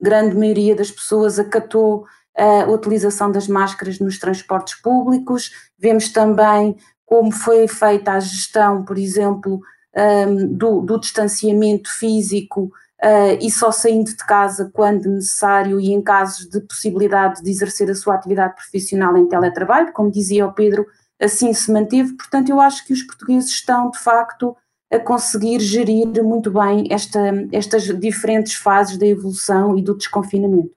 grande 0.02 0.36
maioria 0.36 0.74
das 0.74 0.90
pessoas 0.90 1.38
acatou 1.38 2.06
a 2.36 2.70
utilização 2.70 3.30
das 3.30 3.46
máscaras 3.46 3.98
nos 3.98 4.18
transportes 4.18 4.74
públicos, 4.80 5.50
vemos 5.78 6.08
também 6.08 6.76
como 7.04 7.30
foi 7.32 7.66
feita 7.68 8.12
a 8.12 8.20
gestão, 8.20 8.84
por 8.84 8.96
exemplo, 8.96 9.60
um, 9.96 10.46
do, 10.54 10.80
do, 10.80 10.98
distanciamento 10.98 11.90
físico 11.90 12.72
uh, 13.02 13.38
e 13.40 13.50
só 13.50 13.72
saindo 13.72 14.10
de 14.10 14.24
casa 14.24 14.70
quando 14.72 15.10
necessário 15.10 15.80
e 15.80 15.92
em 15.92 16.00
casos 16.00 16.48
de 16.48 16.60
possibilidade 16.60 17.42
de 17.42 17.50
exercer 17.50 17.90
a 17.90 17.94
sua 17.94 18.14
atividade 18.14 18.54
profissional 18.54 19.16
em 19.16 19.28
teletrabalho, 19.28 19.92
como 19.92 20.10
dizia 20.10 20.46
o 20.46 20.52
Pedro, 20.52 20.86
assim 21.20 21.52
se 21.52 21.70
manteve. 21.72 22.14
Portanto, 22.14 22.50
eu 22.50 22.60
acho 22.60 22.86
que 22.86 22.92
os 22.92 23.02
portugueses 23.02 23.50
estão, 23.50 23.90
de 23.90 23.98
facto, 23.98 24.56
a 24.90 24.98
conseguir 24.98 25.60
gerir 25.60 26.22
muito 26.22 26.50
bem 26.50 26.86
esta, 26.90 27.20
estas 27.52 27.84
diferentes 28.00 28.54
fases 28.54 28.96
da 28.96 29.06
evolução 29.06 29.78
e 29.78 29.82
do 29.82 29.96
desconfinamento. 29.96 30.72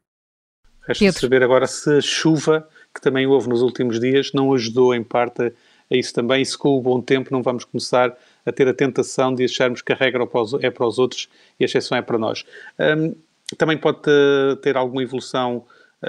Resta 0.87 1.13
saber 1.13 1.41
agora 1.41 1.65
se 1.65 1.97
a 1.97 2.01
chuva 2.01 2.67
que 2.93 3.01
também 3.01 3.25
houve 3.25 3.49
nos 3.49 3.61
últimos 3.61 3.99
dias 3.99 4.31
não 4.33 4.53
ajudou 4.53 4.93
em 4.93 5.03
parte 5.03 5.41
a 5.89 5.95
isso 5.95 6.13
também, 6.13 6.41
e 6.41 6.45
se 6.45 6.57
com 6.57 6.77
o 6.77 6.81
bom 6.81 7.01
tempo 7.01 7.29
não 7.31 7.41
vamos 7.41 7.65
começar 7.65 8.15
a 8.45 8.51
ter 8.51 8.67
a 8.67 8.73
tentação 8.73 9.33
de 9.33 9.43
acharmos 9.43 9.81
que 9.81 9.91
a 9.93 9.95
regra 9.95 10.27
é 10.61 10.69
para 10.69 10.87
os 10.87 10.99
outros 10.99 11.29
e 11.59 11.63
a 11.63 11.65
exceção 11.65 11.97
é 11.97 12.01
para 12.01 12.17
nós. 12.17 12.45
Um, 12.79 13.15
também 13.57 13.77
pode 13.77 13.99
ter 14.61 14.75
alguma 14.75 15.03
evolução, 15.03 15.63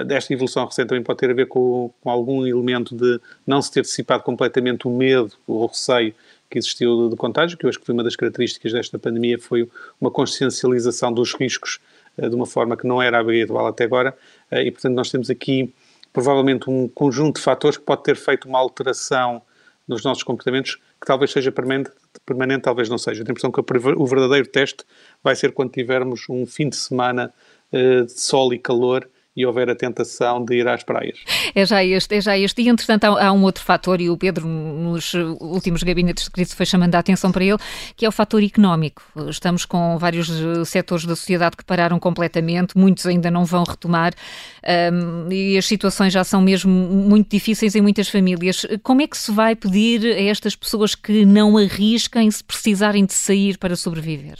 desta 0.05 0.33
evolução 0.33 0.65
recente 0.65 0.87
também 0.87 1.03
pode 1.03 1.19
ter 1.19 1.29
a 1.29 1.33
ver 1.33 1.47
com, 1.47 1.93
com, 2.01 2.09
algum 2.09 2.45
elemento 2.45 2.95
de 2.95 3.19
não 3.45 3.61
se 3.61 3.71
ter 3.71 3.81
dissipado 3.81 4.23
completamente 4.23 4.87
o 4.87 4.91
medo, 4.91 5.33
o 5.47 5.65
receio 5.65 6.13
que 6.49 6.57
existiu 6.57 7.09
de 7.09 7.15
contágio, 7.15 7.57
que 7.57 7.65
eu 7.65 7.69
acho 7.69 7.79
que 7.79 7.85
foi 7.85 7.93
uma 7.93 8.03
das 8.03 8.15
características 8.15 8.71
desta 8.71 8.99
pandemia, 8.99 9.39
foi 9.39 9.69
uma 9.99 10.11
consciencialização 10.11 11.11
dos 11.11 11.33
riscos 11.33 11.79
uh, 12.17 12.29
de 12.29 12.35
uma 12.35 12.45
forma 12.45 12.77
que 12.77 12.87
não 12.87 13.01
era 13.01 13.19
habitual 13.19 13.67
até 13.67 13.83
agora, 13.83 14.15
uh, 14.51 14.57
e 14.57 14.71
portanto 14.71 14.93
nós 14.93 15.09
temos 15.11 15.29
aqui 15.29 15.73
provavelmente 16.11 16.69
um 16.69 16.87
conjunto 16.87 17.37
de 17.37 17.41
fatores 17.41 17.77
que 17.77 17.83
pode 17.83 18.03
ter 18.03 18.15
feito 18.15 18.47
uma 18.47 18.57
alteração 18.57 19.41
nos 19.87 20.03
nossos 20.03 20.23
comportamentos 20.23 20.75
que 20.75 21.05
talvez 21.05 21.31
seja 21.31 21.51
permanente, 21.51 21.91
permanente 22.25 22.63
talvez 22.63 22.89
não 22.89 22.97
seja. 22.97 23.21
Eu 23.21 23.25
tenho 23.25 23.31
a 23.31 23.35
impressão 23.35 23.51
que 23.51 23.61
o 23.97 24.05
verdadeiro 24.05 24.47
teste 24.47 24.83
vai 25.23 25.35
ser 25.35 25.51
quando 25.51 25.71
tivermos 25.71 26.25
um 26.29 26.45
fim 26.45 26.69
de 26.69 26.75
semana 26.75 27.33
uh, 27.71 28.05
de 28.05 28.19
sol 28.19 28.53
e 28.53 28.59
calor 28.59 29.09
e 29.35 29.45
houver 29.45 29.69
a 29.69 29.75
tentação 29.75 30.43
de 30.43 30.55
ir 30.55 30.67
às 30.67 30.83
praias. 30.83 31.19
É 31.53 31.65
já 31.65 31.83
este, 31.83 32.15
é 32.15 32.21
já 32.21 32.37
este. 32.37 32.61
E, 32.61 32.69
entretanto, 32.69 33.03
há, 33.05 33.27
há 33.27 33.31
um 33.31 33.43
outro 33.43 33.63
fator, 33.63 33.99
e 33.99 34.09
o 34.09 34.17
Pedro, 34.17 34.47
nos 34.47 35.13
últimos 35.13 35.83
gabinetes 35.83 36.25
de 36.25 36.31
crise, 36.31 36.55
foi 36.55 36.65
chamando 36.65 36.95
a 36.95 36.99
atenção 36.99 37.31
para 37.31 37.43
ele, 37.43 37.57
que 37.95 38.05
é 38.05 38.09
o 38.09 38.11
fator 38.11 38.41
económico. 38.41 39.01
Estamos 39.27 39.65
com 39.65 39.97
vários 39.97 40.29
eh, 40.29 40.63
setores 40.63 41.05
da 41.05 41.15
sociedade 41.15 41.57
que 41.57 41.65
pararam 41.65 41.99
completamente, 41.99 42.77
muitos 42.77 43.05
ainda 43.05 43.29
não 43.29 43.43
vão 43.43 43.63
retomar, 43.63 44.13
um, 44.93 45.31
e 45.31 45.57
as 45.57 45.65
situações 45.65 46.13
já 46.13 46.23
são 46.23 46.41
mesmo 46.41 46.71
muito 46.71 47.29
difíceis 47.29 47.75
em 47.75 47.81
muitas 47.81 48.07
famílias. 48.07 48.65
Como 48.83 49.01
é 49.01 49.07
que 49.07 49.17
se 49.17 49.31
vai 49.31 49.55
pedir 49.55 50.05
a 50.05 50.21
estas 50.21 50.55
pessoas 50.55 50.95
que 50.95 51.25
não 51.25 51.57
arrisquem 51.57 52.29
se 52.31 52.43
precisarem 52.43 53.05
de 53.05 53.13
sair 53.13 53.57
para 53.57 53.75
sobreviver? 53.75 54.39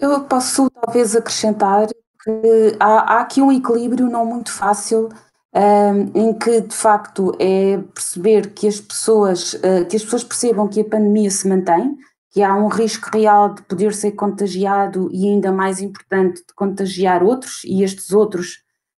Eu 0.00 0.20
posso 0.24 0.68
talvez 0.70 1.14
acrescentar 1.14 1.86
que 2.24 2.76
há, 2.80 3.16
há 3.16 3.20
aqui 3.20 3.42
um 3.42 3.52
equilíbrio 3.52 4.08
não 4.08 4.24
muito 4.24 4.50
fácil 4.50 5.10
um, 5.54 6.20
em 6.20 6.34
que 6.34 6.62
de 6.62 6.74
facto 6.74 7.32
é 7.38 7.78
perceber 7.94 8.50
que 8.54 8.66
as 8.66 8.80
pessoas 8.80 9.54
uh, 9.54 9.86
que 9.88 9.96
as 9.96 10.02
pessoas 10.02 10.24
percebam 10.24 10.66
que 10.66 10.80
a 10.80 10.84
pandemia 10.84 11.30
se 11.30 11.46
mantém, 11.46 11.96
que 12.32 12.42
há 12.42 12.54
um 12.54 12.66
risco 12.66 13.08
real 13.12 13.54
de 13.54 13.62
poder 13.62 13.94
ser 13.94 14.12
contagiado 14.12 15.08
e 15.12 15.28
ainda 15.28 15.52
mais 15.52 15.80
importante 15.80 16.40
de 16.40 16.54
contagiar 16.54 17.22
outros 17.22 17.62
e 17.64 17.84
estes 17.84 18.10
outros 18.10 18.56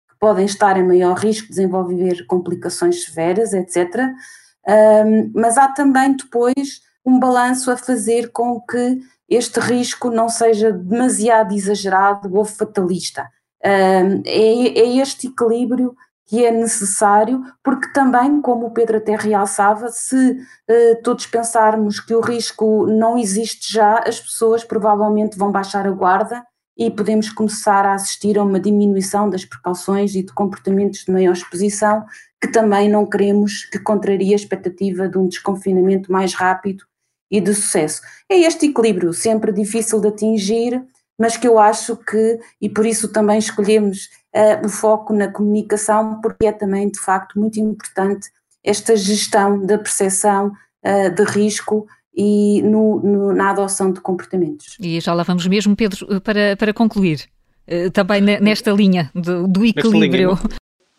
que 0.10 0.18
podem 0.20 0.46
estar 0.46 0.78
em 0.78 0.88
maior 0.88 1.18
risco 1.18 1.48
de 1.48 1.56
desenvolver 1.56 2.26
complicações 2.28 3.04
severas, 3.04 3.52
etc. 3.54 4.04
Um, 4.68 5.32
mas 5.36 5.58
há 5.58 5.68
também 5.68 6.16
depois 6.16 6.80
um 7.06 7.20
balanço 7.20 7.70
a 7.70 7.76
fazer 7.76 8.32
com 8.32 8.62
que 8.62 9.02
este 9.30 9.60
risco 9.60 10.10
não 10.10 10.30
seja 10.30 10.72
demasiado 10.72 11.54
exagerado 11.54 12.34
ou 12.36 12.46
fatalista. 12.46 13.28
É, 13.64 14.02
é 14.26 14.98
este 14.98 15.28
equilíbrio 15.28 15.96
que 16.28 16.44
é 16.44 16.52
necessário, 16.52 17.44
porque 17.64 17.92
também, 17.94 18.42
como 18.42 18.66
o 18.66 18.72
Pedro 18.72 18.98
até 18.98 19.16
realçava, 19.16 19.90
se 19.90 20.38
eh, 20.68 20.96
todos 21.04 21.28
pensarmos 21.28 22.00
que 22.00 22.16
o 22.16 22.20
risco 22.20 22.88
não 22.88 23.16
existe 23.18 23.72
já, 23.72 24.00
as 24.00 24.20
pessoas 24.20 24.64
provavelmente 24.64 25.38
vão 25.38 25.52
baixar 25.52 25.86
a 25.86 25.92
guarda 25.92 26.44
e 26.76 26.90
podemos 26.90 27.30
começar 27.30 27.86
a 27.86 27.94
assistir 27.94 28.40
a 28.40 28.44
uma 28.44 28.60
diminuição 28.60 29.30
das 29.30 29.46
precauções 29.46 30.16
e 30.16 30.24
de 30.24 30.34
comportamentos 30.34 31.06
de 31.06 31.12
maior 31.12 31.34
exposição, 31.34 32.04
que 32.42 32.52
também 32.52 32.90
não 32.90 33.06
queremos 33.06 33.66
que 33.66 33.80
contraria 33.80 34.34
a 34.34 34.36
expectativa 34.36 35.08
de 35.08 35.18
um 35.18 35.28
desconfinamento 35.28 36.12
mais 36.12 36.34
rápido 36.34 36.86
e 37.36 37.42
de 37.42 37.54
sucesso. 37.54 38.02
É 38.30 38.40
este 38.40 38.68
equilíbrio, 38.68 39.14
sempre 39.14 39.52
difícil 39.52 40.00
de 40.00 40.08
atingir, 40.08 40.82
mas 41.20 41.36
que 41.36 41.48
eu 41.48 41.60
acho 41.60 41.98
que, 41.98 42.40
e 42.62 42.70
por 42.70 42.86
isso 42.86 43.10
também 43.10 43.38
escolhemos 43.38 44.10
uh, 44.34 44.66
o 44.66 44.70
foco 44.70 45.14
na 45.14 45.28
comunicação, 45.28 46.22
porque 46.22 46.48
é 46.48 46.52
também 46.54 46.90
de 46.90 47.00
facto 47.00 47.38
muito 47.38 47.60
importante 47.60 48.30
esta 48.64 48.96
gestão 48.96 49.66
da 49.66 49.78
percepção 49.78 50.48
uh, 50.48 51.14
de 51.14 51.24
risco 51.24 51.86
e 52.16 52.62
no, 52.62 53.02
no, 53.02 53.34
na 53.34 53.50
adoção 53.50 53.92
de 53.92 54.00
comportamentos. 54.00 54.78
E 54.80 55.00
já 55.02 55.14
lá 55.14 55.24
vamos 55.24 55.46
mesmo, 55.46 55.76
Pedro, 55.76 56.22
para, 56.22 56.56
para 56.56 56.74
concluir, 56.74 57.26
uh, 57.68 57.92
também 57.92 58.22
nesta 58.22 58.72
linha 58.72 59.12
do, 59.14 59.46
do 59.46 59.66
equilíbrio. 59.66 60.30
Nesta 60.30 60.58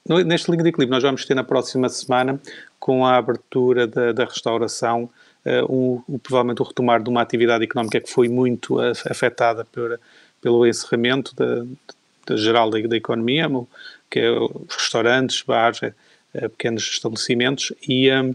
linha, 0.09 0.25
nesta 0.25 0.53
linha 0.53 0.63
de 0.63 0.69
equilíbrio, 0.69 0.95
nós 0.95 1.03
vamos 1.03 1.25
ter 1.25 1.35
na 1.35 1.45
próxima 1.45 1.89
semana, 1.89 2.39
com 2.79 3.07
a 3.07 3.17
abertura 3.17 3.87
da, 3.87 4.13
da 4.13 4.25
restauração, 4.27 5.09
uh, 5.47 6.03
o, 6.09 6.19
provavelmente 6.19 6.61
o 6.61 6.65
retomar 6.65 7.03
de 7.03 7.09
uma 7.09 7.23
atividade 7.23 7.65
económica 7.65 8.01
que 8.01 8.11
foi 8.11 8.29
muito 8.29 8.79
afetada 9.09 9.65
por, 9.65 9.99
pelo 10.41 10.67
encerramento 10.67 11.35
da, 11.35 11.65
da 12.27 12.37
geral 12.37 12.69
da, 12.69 12.79
da, 12.81 12.97
economia, 12.97 13.49
que 14.11 14.21
é 14.21 14.31
restaurantes, 14.69 15.43
bares, 15.43 15.83
é, 15.83 15.95
é, 16.35 16.49
pequenos 16.49 16.83
estabelecimentos, 16.83 17.73
e, 17.89 18.11
um, 18.13 18.35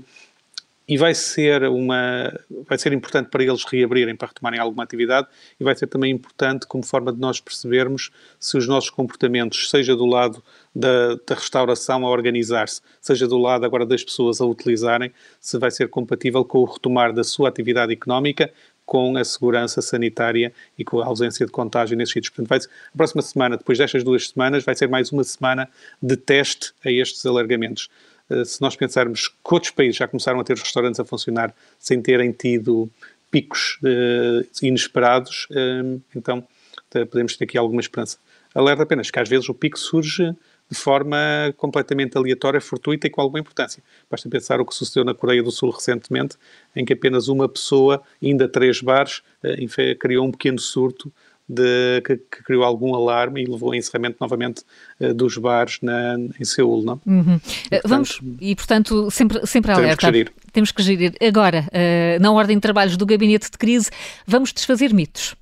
e 0.91 0.98
vai 0.98 1.15
ser 1.15 1.63
uma 1.69 2.38
vai 2.67 2.77
ser 2.77 2.91
importante 2.91 3.29
para 3.29 3.41
eles 3.41 3.63
reabrirem 3.63 4.13
para 4.13 4.27
retomarem 4.27 4.60
alguma 4.60 4.83
atividade 4.83 5.25
e 5.57 5.63
vai 5.63 5.74
ser 5.74 5.88
também 5.88 6.12
importante 6.12 6.67
como 6.67 6.86
forma 6.86 7.13
de 7.13 7.17
nós 7.17 7.39
percebermos 7.39 8.12
se 8.38 8.57
os 8.57 8.67
nossos 8.67 8.89
comportamentos 8.89 9.69
seja 9.69 9.95
do 9.95 10.05
lado 10.05 10.43
da, 10.75 11.15
da 11.15 11.33
restauração 11.33 12.05
a 12.05 12.10
organizar-se, 12.10 12.81
seja 13.00 13.25
do 13.25 13.38
lado 13.38 13.65
agora 13.65 13.86
das 13.86 14.03
pessoas 14.03 14.41
a 14.41 14.45
utilizarem, 14.45 15.13
se 15.39 15.57
vai 15.57 15.71
ser 15.71 15.88
compatível 15.88 16.43
com 16.43 16.60
o 16.60 16.65
retomar 16.65 17.13
da 17.13 17.24
sua 17.24 17.48
atividade 17.48 17.93
económica 17.93 18.51
com 18.86 19.15
a 19.15 19.24
segurança 19.24 19.81
sanitária 19.81 20.51
e 20.77 20.83
com 20.83 21.00
a 21.00 21.05
ausência 21.05 21.45
de 21.45 21.51
contágio 21.53 21.95
nesses 21.95 22.12
sítios. 22.12 22.33
Portanto, 22.33 22.50
vai 22.50 22.60
a 22.60 22.98
próxima 22.98 23.21
semana, 23.21 23.55
depois 23.55 23.77
destas 23.77 24.03
duas 24.03 24.27
semanas, 24.27 24.65
vai 24.65 24.75
ser 24.75 24.89
mais 24.89 25.13
uma 25.13 25.24
semana 25.24 25.69
de 26.01 26.17
teste 26.17 26.74
a 26.83 26.91
estes 26.91 27.25
alargamentos. 27.25 27.88
Eh, 28.31 28.45
se 28.45 28.61
nós 28.61 28.75
pensarmos 28.75 29.27
que 29.27 29.53
outros 29.53 29.71
países 29.71 29.97
já 29.97 30.07
começaram 30.07 30.39
a 30.39 30.43
ter 30.43 30.53
os 30.53 30.61
restaurantes 30.61 31.00
a 31.00 31.05
funcionar 31.05 31.53
sem 31.77 32.01
terem 32.01 32.31
tido 32.31 32.89
picos 33.29 33.77
uh, 33.83 34.45
inesperados, 34.61 35.47
uh, 35.51 36.01
então 36.13 36.45
podemos 36.89 37.38
ter 37.38 37.45
aqui 37.45 37.57
alguma 37.57 37.79
esperança. 37.79 38.17
Alerta 38.53 38.83
apenas 38.83 39.09
que 39.09 39.17
às 39.17 39.29
vezes 39.29 39.47
o 39.47 39.53
pico 39.53 39.79
surge 39.79 40.35
de 40.69 40.77
forma 40.77 41.17
completamente 41.57 42.17
aleatória, 42.17 42.59
fortuita 42.59 43.07
e 43.07 43.09
com 43.09 43.21
alguma 43.21 43.39
importância. 43.39 43.81
Basta 44.09 44.27
pensar 44.29 44.59
o 44.59 44.65
que 44.65 44.75
sucedeu 44.75 45.05
na 45.05 45.13
Coreia 45.13 45.41
do 45.41 45.51
Sul 45.51 45.69
recentemente, 45.69 46.38
em 46.75 46.83
que 46.83 46.93
apenas 46.93 47.27
uma 47.29 47.47
pessoa, 47.47 48.01
ainda 48.21 48.47
três 48.47 48.81
bares, 48.81 49.21
eh, 49.43 49.95
criou 49.95 50.25
um 50.25 50.31
pequeno 50.31 50.59
surto 50.59 51.11
de, 51.51 52.01
que, 52.05 52.17
que, 52.17 52.43
criou 52.43 52.63
algum 52.63 52.96
alarme 52.96 53.43
e 53.43 53.46
levou 53.46 53.70
ao 53.70 53.75
encerramento 53.75 54.17
novamente 54.20 54.63
uh, 55.00 55.13
dos 55.13 55.38
bares 55.38 55.79
na, 55.81 56.15
em 56.39 56.46
Seul. 56.46 56.84
Não? 56.84 57.01
Uhum. 57.05 57.39
E, 57.65 57.70
portanto, 57.70 57.89
Vamos, 57.89 58.22
e 58.39 58.55
portanto, 58.55 59.12
sempre, 59.12 59.46
sempre 59.46 59.72
alerta. 59.72 59.98
Temos 59.98 59.98
que 59.98 60.05
gerir. 60.05 60.34
Temos 60.53 60.72
que 60.72 60.84
gerir. 60.84 61.13
Agora, 61.22 61.65
uh, 61.67 62.22
na 62.22 62.31
ordem 62.31 62.58
de 62.58 62.62
trabalhos 62.62 62.96
do 62.96 63.05
Gabinete 63.05 63.51
de 63.51 63.58
Crise, 63.58 63.89
vamos 64.25 64.53
desfazer 64.53 64.93
mitos. 64.93 65.36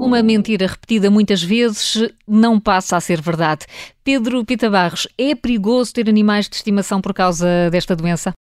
Uma 0.00 0.22
mentira 0.22 0.66
repetida 0.66 1.10
muitas 1.10 1.42
vezes 1.42 2.10
não 2.26 2.58
passa 2.58 2.96
a 2.96 3.00
ser 3.00 3.20
verdade. 3.20 3.66
Pedro 4.02 4.44
Pita 4.44 4.70
Barros, 4.70 5.06
é 5.18 5.34
perigoso 5.34 5.92
ter 5.92 6.08
animais 6.08 6.48
de 6.48 6.56
estimação 6.56 7.00
por 7.00 7.12
causa 7.12 7.68
desta 7.70 7.94
doença? 7.94 8.32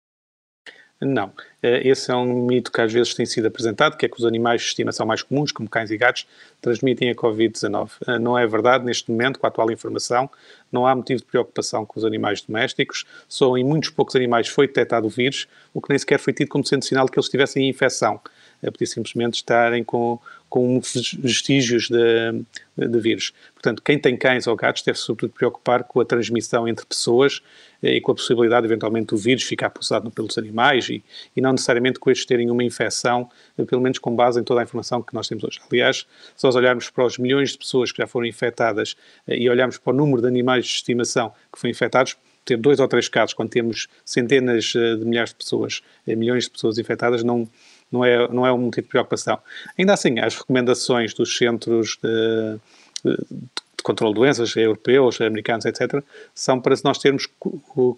Não. 1.00 1.30
Eh, 1.62 1.86
esse 1.88 2.10
é 2.10 2.16
um 2.16 2.46
mito 2.46 2.72
que 2.72 2.80
às 2.80 2.90
vezes 2.90 3.12
tem 3.12 3.26
sido 3.26 3.46
apresentado, 3.46 3.98
que 3.98 4.06
é 4.06 4.08
que 4.08 4.16
os 4.16 4.24
animais 4.24 4.62
de 4.62 4.68
estimação 4.68 5.04
mais 5.06 5.22
comuns, 5.22 5.52
como 5.52 5.68
cães 5.68 5.90
e 5.90 5.96
gatos, 5.98 6.26
transmitem 6.60 7.10
a 7.10 7.14
Covid-19. 7.14 7.90
Eh, 8.06 8.18
não 8.18 8.38
é 8.38 8.46
verdade 8.46 8.82
neste 8.84 9.10
momento, 9.10 9.38
com 9.38 9.46
a 9.46 9.48
atual 9.48 9.70
informação. 9.70 10.30
Não 10.72 10.86
há 10.86 10.94
motivo 10.94 11.20
de 11.20 11.26
preocupação 11.26 11.84
com 11.84 11.98
os 11.98 12.04
animais 12.04 12.40
domésticos. 12.40 13.04
Só 13.28 13.58
em 13.58 13.64
muitos 13.64 13.90
poucos 13.90 14.16
animais 14.16 14.48
foi 14.48 14.66
detectado 14.66 15.06
o 15.06 15.10
vírus, 15.10 15.46
o 15.74 15.82
que 15.82 15.90
nem 15.90 15.98
sequer 15.98 16.18
foi 16.18 16.32
tido 16.32 16.48
como 16.48 16.64
sendo 16.64 16.84
sinal 16.84 17.04
de 17.04 17.12
que 17.12 17.18
eles 17.18 17.28
tivessem 17.28 17.68
infecção. 17.68 18.18
É 18.62 18.70
podia 18.70 18.86
simplesmente 18.86 19.34
estarem 19.34 19.84
com, 19.84 20.18
com 20.48 20.80
vestígios 21.18 21.88
de, 21.88 22.44
de, 22.76 23.00
vírus. 23.00 23.32
Portanto, 23.52 23.82
quem 23.82 23.98
tem 23.98 24.16
cães 24.16 24.46
ou 24.46 24.54
gatos 24.54 24.82
deve 24.82 24.98
sobretudo 24.98 25.32
preocupar 25.32 25.84
com 25.84 26.00
a 26.00 26.04
transmissão 26.04 26.68
entre 26.68 26.86
pessoas 26.86 27.42
eh, 27.82 27.96
e 27.96 28.00
com 28.00 28.12
a 28.12 28.14
possibilidade, 28.14 28.66
eventualmente, 28.66 29.08
do 29.08 29.16
vírus 29.16 29.42
ficar 29.42 29.70
pousado 29.70 30.10
pelos 30.10 30.38
animais 30.38 30.88
e, 30.88 31.02
e 31.36 31.40
não 31.40 31.52
necessariamente 31.52 31.98
com 31.98 32.10
estes 32.10 32.26
terem 32.26 32.50
uma 32.50 32.62
infecção, 32.62 33.28
eh, 33.58 33.64
pelo 33.64 33.82
menos 33.82 33.98
com 33.98 34.14
base 34.14 34.40
em 34.40 34.44
toda 34.44 34.60
a 34.60 34.62
informação 34.62 35.02
que 35.02 35.14
nós 35.14 35.26
temos 35.28 35.42
hoje. 35.42 35.60
Aliás, 35.70 36.06
se 36.36 36.44
nós 36.44 36.54
olharmos 36.54 36.90
para 36.90 37.04
os 37.04 37.18
milhões 37.18 37.50
de 37.50 37.58
pessoas 37.58 37.90
que 37.90 37.98
já 37.98 38.06
foram 38.06 38.26
infectadas 38.26 38.96
eh, 39.26 39.36
e 39.36 39.50
olharmos 39.50 39.78
para 39.78 39.92
o 39.92 39.96
número 39.96 40.22
de 40.22 40.28
animais 40.28 40.64
de 40.64 40.72
estimação 40.72 41.32
que 41.52 41.58
foram 41.58 41.70
infectados, 41.70 42.16
ter 42.44 42.56
dois 42.56 42.78
ou 42.78 42.86
três 42.86 43.08
casos, 43.08 43.34
quando 43.34 43.50
temos 43.50 43.88
centenas 44.04 44.66
de 44.66 45.04
milhares 45.04 45.30
de 45.30 45.36
pessoas, 45.36 45.82
milhões 46.06 46.44
de 46.44 46.50
pessoas 46.50 46.78
infectadas, 46.78 47.24
não, 47.24 47.48
não 47.90 48.04
é, 48.04 48.28
não 48.28 48.46
é 48.46 48.52
um 48.52 48.58
motivo 48.58 48.82
de 48.82 48.90
preocupação. 48.90 49.38
Ainda 49.78 49.94
assim, 49.94 50.18
as 50.18 50.34
recomendações 50.36 51.14
dos 51.14 51.36
centros 51.36 51.98
de, 52.02 52.58
de, 53.04 53.82
controle 53.82 54.12
de 54.12 54.20
doenças, 54.20 54.56
europeus, 54.56 55.20
americanos, 55.20 55.64
etc., 55.64 56.02
são 56.34 56.60
para 56.60 56.74
nós 56.82 56.98
termos 56.98 57.28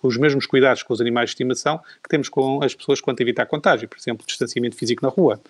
os 0.02 0.16
mesmos 0.18 0.44
cuidados 0.44 0.82
com 0.82 0.92
os 0.92 1.00
animais 1.00 1.30
de 1.30 1.34
estimação 1.34 1.78
que 2.02 2.08
temos 2.08 2.28
com 2.28 2.62
as 2.62 2.74
pessoas 2.74 3.00
quanto 3.00 3.20
a 3.20 3.22
evitar 3.22 3.46
contágio, 3.46 3.88
por 3.88 3.96
exemplo, 3.98 4.26
distanciamento 4.26 4.76
físico 4.76 5.04
na 5.04 5.10
rua. 5.10 5.40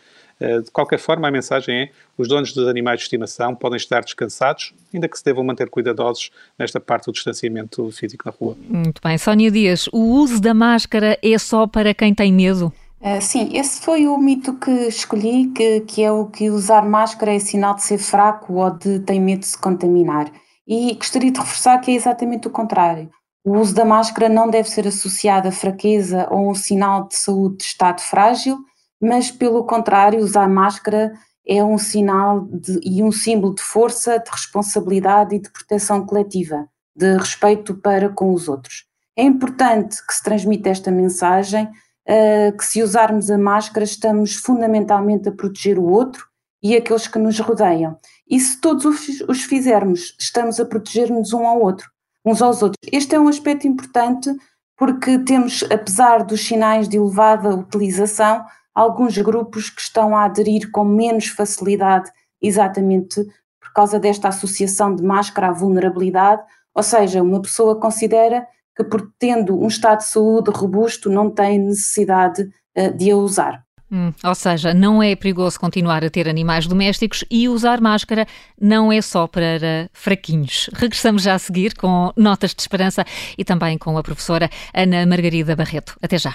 Eh, 0.40 0.60
de 0.60 0.70
qualquer 0.70 0.98
forma, 0.98 1.26
a 1.26 1.30
mensagem 1.30 1.82
é: 1.82 1.90
os 2.16 2.28
donos 2.28 2.52
dos 2.52 2.68
animais 2.68 3.00
de 3.00 3.04
estimação 3.04 3.54
podem 3.54 3.76
estar 3.76 4.02
descansados, 4.02 4.72
ainda 4.92 5.08
que 5.08 5.18
se 5.18 5.24
devam 5.24 5.42
manter 5.42 5.68
cuidadosos 5.68 6.30
nesta 6.58 6.78
parte 6.78 7.06
do 7.06 7.12
distanciamento 7.12 7.90
físico 7.90 8.22
na 8.24 8.32
rua. 8.32 8.56
Muito 8.68 9.00
bem. 9.02 9.18
Sónia 9.18 9.50
Dias, 9.50 9.88
o 9.92 9.98
uso 9.98 10.40
da 10.40 10.54
máscara 10.54 11.18
é 11.22 11.38
só 11.38 11.66
para 11.66 11.92
quem 11.92 12.14
tem 12.14 12.32
medo? 12.32 12.72
Uh, 13.00 13.22
sim, 13.22 13.56
esse 13.56 13.80
foi 13.80 14.08
o 14.08 14.18
mito 14.18 14.54
que 14.54 14.70
escolhi, 14.88 15.52
que, 15.52 15.80
que 15.82 16.02
é 16.02 16.10
o 16.10 16.26
que 16.26 16.50
usar 16.50 16.82
máscara 16.82 17.32
é 17.32 17.38
sinal 17.38 17.74
de 17.74 17.84
ser 17.84 17.98
fraco 17.98 18.54
ou 18.54 18.70
de 18.70 18.98
ter 19.00 19.20
medo 19.20 19.40
de 19.40 19.46
se 19.46 19.58
contaminar. 19.58 20.30
E 20.66 20.94
gostaria 20.94 21.30
de 21.30 21.38
reforçar 21.38 21.78
que 21.78 21.92
é 21.92 21.94
exatamente 21.94 22.48
o 22.48 22.50
contrário. 22.50 23.08
O 23.44 23.56
uso 23.56 23.72
da 23.72 23.84
máscara 23.84 24.28
não 24.28 24.50
deve 24.50 24.68
ser 24.68 24.86
associado 24.86 25.48
a 25.48 25.52
fraqueza 25.52 26.26
ou 26.30 26.50
um 26.50 26.54
sinal 26.54 27.06
de 27.06 27.14
saúde 27.16 27.58
de 27.58 27.64
estado 27.64 28.00
frágil, 28.00 28.58
mas 29.00 29.30
pelo 29.30 29.64
contrário, 29.64 30.20
usar 30.20 30.48
máscara 30.48 31.12
é 31.46 31.62
um 31.64 31.78
sinal 31.78 32.46
de, 32.52 32.80
e 32.82 33.02
um 33.02 33.12
símbolo 33.12 33.54
de 33.54 33.62
força, 33.62 34.18
de 34.18 34.30
responsabilidade 34.30 35.36
e 35.36 35.38
de 35.40 35.50
proteção 35.50 36.04
coletiva, 36.04 36.68
de 36.94 37.16
respeito 37.16 37.74
para 37.76 38.08
com 38.08 38.34
os 38.34 38.48
outros. 38.48 38.84
É 39.16 39.22
importante 39.22 40.04
que 40.06 40.12
se 40.12 40.22
transmita 40.22 40.68
esta 40.68 40.90
mensagem 40.90 41.70
que 42.56 42.64
se 42.64 42.82
usarmos 42.82 43.30
a 43.30 43.36
máscara 43.36 43.84
estamos 43.84 44.34
fundamentalmente 44.34 45.28
a 45.28 45.32
proteger 45.32 45.78
o 45.78 45.84
outro 45.84 46.26
e 46.62 46.74
aqueles 46.74 47.06
que 47.06 47.18
nos 47.18 47.38
rodeiam. 47.38 47.98
E 48.28 48.40
se 48.40 48.60
todos 48.60 48.84
os, 48.84 49.20
os 49.28 49.42
fizermos, 49.42 50.16
estamos 50.18 50.58
a 50.58 50.64
proteger-nos 50.64 51.32
um 51.32 51.46
ao 51.46 51.60
outro, 51.60 51.90
uns 52.24 52.40
aos 52.40 52.62
outros. 52.62 52.78
Este 52.90 53.14
é 53.14 53.20
um 53.20 53.28
aspecto 53.28 53.66
importante 53.66 54.30
porque 54.76 55.18
temos, 55.18 55.62
apesar 55.64 56.24
dos 56.24 56.46
sinais 56.46 56.88
de 56.88 56.96
elevada 56.96 57.54
utilização, 57.54 58.44
alguns 58.74 59.18
grupos 59.18 59.68
que 59.68 59.80
estão 59.80 60.16
a 60.16 60.24
aderir 60.24 60.70
com 60.70 60.84
menos 60.84 61.26
facilidade, 61.26 62.10
exatamente 62.40 63.22
por 63.60 63.72
causa 63.74 63.98
desta 63.98 64.28
associação 64.28 64.94
de 64.94 65.02
máscara 65.02 65.48
à 65.48 65.52
vulnerabilidade, 65.52 66.42
ou 66.74 66.82
seja, 66.82 67.22
uma 67.22 67.42
pessoa 67.42 67.78
considera 67.78 68.46
que, 68.78 68.84
por 68.84 69.10
tendo 69.18 69.60
um 69.60 69.66
estado 69.66 69.98
de 69.98 70.04
saúde 70.04 70.52
robusto, 70.54 71.10
não 71.10 71.28
tem 71.28 71.58
necessidade 71.58 72.48
uh, 72.78 72.96
de 72.96 73.10
a 73.10 73.16
usar. 73.16 73.64
Hum, 73.90 74.12
ou 74.22 74.34
seja, 74.34 74.72
não 74.72 75.02
é 75.02 75.16
perigoso 75.16 75.58
continuar 75.58 76.04
a 76.04 76.10
ter 76.10 76.28
animais 76.28 76.66
domésticos 76.66 77.24
e 77.30 77.48
usar 77.48 77.80
máscara 77.80 78.26
não 78.60 78.92
é 78.92 79.00
só 79.00 79.26
para 79.26 79.88
fraquinhos. 79.92 80.68
Regressamos 80.74 81.22
já 81.22 81.34
a 81.34 81.38
seguir 81.38 81.74
com 81.74 82.12
notas 82.16 82.54
de 82.54 82.60
esperança 82.60 83.04
e 83.36 83.44
também 83.44 83.78
com 83.78 83.96
a 83.96 84.02
professora 84.02 84.48
Ana 84.74 85.06
Margarida 85.06 85.56
Barreto. 85.56 85.96
Até 86.02 86.18
já. 86.18 86.34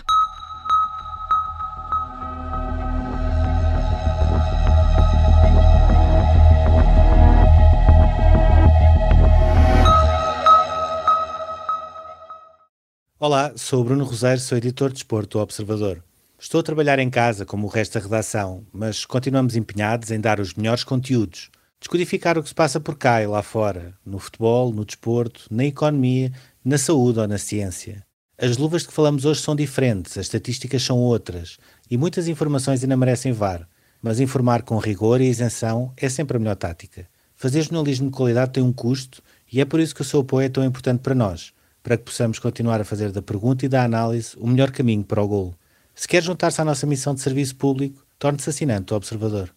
Olá, 13.25 13.53
sou 13.55 13.85
Bruno 13.85 14.03
Rosário, 14.03 14.41
sou 14.41 14.57
editor 14.57 14.89
de 14.89 14.95
Desporto 14.95 15.39
Observador. 15.39 16.03
Estou 16.37 16.59
a 16.59 16.63
trabalhar 16.63 16.99
em 16.99 17.09
casa, 17.09 17.45
como 17.45 17.65
o 17.65 17.69
resto 17.69 17.93
da 17.93 18.01
redação, 18.01 18.65
mas 18.73 19.05
continuamos 19.05 19.55
empenhados 19.55 20.11
em 20.11 20.19
dar 20.19 20.41
os 20.41 20.53
melhores 20.53 20.83
conteúdos, 20.83 21.49
descodificar 21.79 22.37
o 22.37 22.43
que 22.43 22.49
se 22.49 22.53
passa 22.53 22.81
por 22.81 22.97
cá 22.97 23.23
e 23.23 23.25
lá 23.25 23.41
fora, 23.41 23.93
no 24.05 24.19
futebol, 24.19 24.73
no 24.73 24.83
desporto, 24.83 25.45
na 25.49 25.63
economia, 25.63 26.33
na 26.65 26.77
saúde 26.77 27.21
ou 27.21 27.25
na 27.25 27.37
ciência. 27.37 28.05
As 28.37 28.57
luvas 28.57 28.81
de 28.81 28.89
que 28.89 28.93
falamos 28.93 29.23
hoje 29.23 29.39
são 29.39 29.55
diferentes, 29.55 30.17
as 30.17 30.25
estatísticas 30.25 30.83
são 30.83 30.97
outras, 30.97 31.57
e 31.89 31.97
muitas 31.97 32.27
informações 32.27 32.83
ainda 32.83 32.97
merecem 32.97 33.31
VAR, 33.31 33.65
mas 34.01 34.19
informar 34.19 34.63
com 34.63 34.77
rigor 34.77 35.21
e 35.21 35.29
isenção 35.29 35.93
é 35.95 36.09
sempre 36.09 36.35
a 36.35 36.39
melhor 36.41 36.57
tática. 36.57 37.07
Fazer 37.37 37.61
jornalismo 37.61 38.09
de 38.09 38.17
qualidade 38.17 38.51
tem 38.51 38.61
um 38.61 38.73
custo, 38.73 39.23
e 39.49 39.61
é 39.61 39.65
por 39.65 39.79
isso 39.79 39.95
que 39.95 40.01
o 40.01 40.05
seu 40.05 40.19
apoio 40.19 40.45
é 40.45 40.49
tão 40.49 40.65
importante 40.65 40.99
para 40.99 41.15
nós 41.15 41.53
para 41.83 41.97
que 41.97 42.05
possamos 42.05 42.39
continuar 42.39 42.79
a 42.79 42.85
fazer 42.85 43.11
da 43.11 43.21
pergunta 43.21 43.65
e 43.65 43.69
da 43.69 43.83
análise 43.83 44.35
o 44.39 44.47
melhor 44.47 44.71
caminho 44.71 45.03
para 45.03 45.21
o 45.21 45.27
golo. 45.27 45.55
Se 45.93 46.07
quer 46.07 46.23
juntar-se 46.23 46.61
à 46.61 46.65
nossa 46.65 46.87
missão 46.87 47.13
de 47.13 47.21
serviço 47.21 47.55
público, 47.57 48.03
torne-se 48.17 48.49
assinante 48.49 48.85
do 48.85 48.95
Observador. 48.95 49.53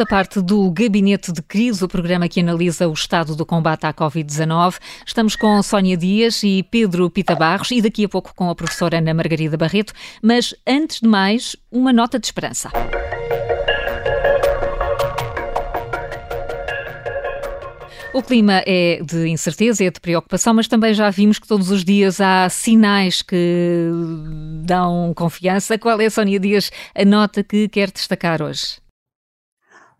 Segunda 0.00 0.16
parte 0.16 0.40
do 0.40 0.70
Gabinete 0.70 1.30
de 1.30 1.42
Crise, 1.42 1.84
o 1.84 1.88
programa 1.88 2.26
que 2.26 2.40
analisa 2.40 2.88
o 2.88 2.92
estado 2.94 3.36
do 3.36 3.44
combate 3.44 3.84
à 3.84 3.92
Covid-19. 3.92 4.78
Estamos 5.06 5.36
com 5.36 5.62
Sónia 5.62 5.94
Dias 5.94 6.42
e 6.42 6.62
Pedro 6.62 7.10
Pita 7.10 7.34
Barros 7.34 7.70
e 7.70 7.82
daqui 7.82 8.06
a 8.06 8.08
pouco 8.08 8.34
com 8.34 8.48
a 8.48 8.54
professora 8.54 8.96
Ana 8.96 9.12
Margarida 9.12 9.58
Barreto. 9.58 9.92
Mas, 10.22 10.54
antes 10.66 11.00
de 11.00 11.06
mais, 11.06 11.54
uma 11.70 11.92
nota 11.92 12.18
de 12.18 12.26
esperança. 12.26 12.70
O 18.14 18.22
clima 18.22 18.62
é 18.66 19.02
de 19.04 19.28
incerteza, 19.28 19.84
é 19.84 19.90
de 19.90 20.00
preocupação, 20.00 20.54
mas 20.54 20.66
também 20.66 20.94
já 20.94 21.10
vimos 21.10 21.38
que 21.38 21.46
todos 21.46 21.70
os 21.70 21.84
dias 21.84 22.22
há 22.22 22.48
sinais 22.48 23.20
que 23.20 23.90
dão 24.64 25.12
confiança. 25.14 25.76
Qual 25.76 26.00
é, 26.00 26.08
Sónia 26.08 26.40
Dias, 26.40 26.72
a 26.94 27.04
nota 27.04 27.44
que 27.44 27.68
quer 27.68 27.90
destacar 27.90 28.40
hoje? 28.40 28.79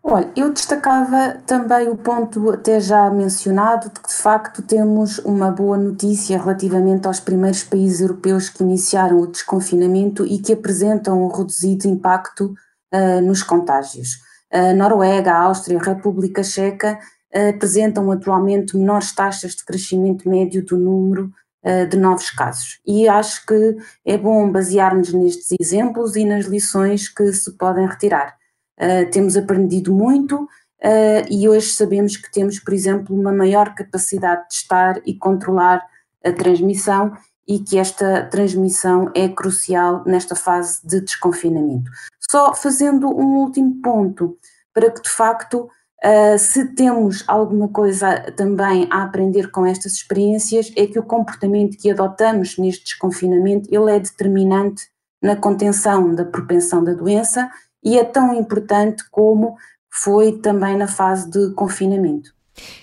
Olha, 0.03 0.31
eu 0.35 0.51
destacava 0.51 1.37
também 1.45 1.87
o 1.87 1.95
ponto 1.95 2.49
até 2.49 2.79
já 2.79 3.07
mencionado 3.11 3.87
de 3.93 3.99
que 3.99 4.07
de 4.07 4.15
facto 4.15 4.63
temos 4.63 5.19
uma 5.19 5.51
boa 5.51 5.77
notícia 5.77 6.39
relativamente 6.39 7.05
aos 7.05 7.19
primeiros 7.19 7.63
países 7.63 8.01
europeus 8.01 8.49
que 8.49 8.63
iniciaram 8.63 9.19
o 9.19 9.27
desconfinamento 9.27 10.25
e 10.25 10.39
que 10.39 10.53
apresentam 10.53 11.23
um 11.23 11.27
reduzido 11.27 11.87
impacto 11.87 12.51
uh, 12.91 13.21
nos 13.21 13.43
contágios. 13.43 14.17
A 14.51 14.73
Noruega, 14.73 15.33
a 15.33 15.43
Áustria, 15.43 15.77
a 15.77 15.83
República 15.83 16.43
Checa 16.43 16.97
uh, 17.35 17.49
apresentam 17.49 18.11
atualmente 18.11 18.75
menores 18.75 19.13
taxas 19.13 19.51
de 19.51 19.63
crescimento 19.63 20.27
médio 20.27 20.65
do 20.65 20.79
número 20.79 21.31
uh, 21.63 21.87
de 21.87 21.95
novos 21.95 22.31
casos. 22.31 22.79
E 22.87 23.07
acho 23.07 23.45
que 23.45 23.77
é 24.03 24.17
bom 24.17 24.51
basear-nos 24.51 25.13
nestes 25.13 25.51
exemplos 25.61 26.15
e 26.15 26.25
nas 26.25 26.45
lições 26.45 27.07
que 27.07 27.31
se 27.31 27.55
podem 27.55 27.85
retirar. 27.85 28.40
Uh, 28.81 29.09
temos 29.11 29.37
aprendido 29.37 29.93
muito 29.93 30.43
uh, 30.43 30.47
e 31.29 31.47
hoje 31.47 31.67
sabemos 31.67 32.17
que 32.17 32.31
temos, 32.31 32.59
por 32.59 32.73
exemplo, 32.73 33.15
uma 33.15 33.31
maior 33.31 33.75
capacidade 33.75 34.47
de 34.49 34.55
estar 34.55 34.99
e 35.05 35.13
controlar 35.13 35.85
a 36.25 36.31
transmissão 36.31 37.15
e 37.47 37.59
que 37.59 37.77
esta 37.77 38.25
transmissão 38.25 39.11
é 39.13 39.29
crucial 39.29 40.03
nesta 40.05 40.35
fase 40.35 40.79
de 40.83 41.01
desconfinamento. 41.01 41.91
Só 42.31 42.55
fazendo 42.55 43.07
um 43.07 43.37
último 43.37 43.81
ponto, 43.81 44.37
para 44.73 44.89
que 44.89 45.01
de 45.01 45.09
facto 45.09 45.69
Uh, 46.03 46.35
se 46.39 46.65
temos 46.73 47.23
alguma 47.27 47.67
coisa 47.67 48.31
também 48.35 48.87
a 48.89 49.03
aprender 49.03 49.51
com 49.51 49.67
estas 49.67 49.93
experiências, 49.93 50.73
é 50.75 50.87
que 50.87 50.97
o 50.97 51.03
comportamento 51.03 51.77
que 51.77 51.91
adotamos 51.91 52.57
neste 52.57 52.85
desconfinamento 52.85 53.69
ele 53.71 53.95
é 53.95 53.99
determinante 53.99 54.89
na 55.21 55.35
contenção 55.35 56.15
da 56.15 56.25
propensão 56.25 56.83
da 56.83 56.93
doença 56.93 57.51
e 57.83 57.97
é 57.97 58.03
tão 58.03 58.33
importante 58.33 59.03
como 59.09 59.57
foi 59.89 60.39
também 60.39 60.77
na 60.77 60.87
fase 60.87 61.29
de 61.29 61.53
confinamento. 61.53 62.33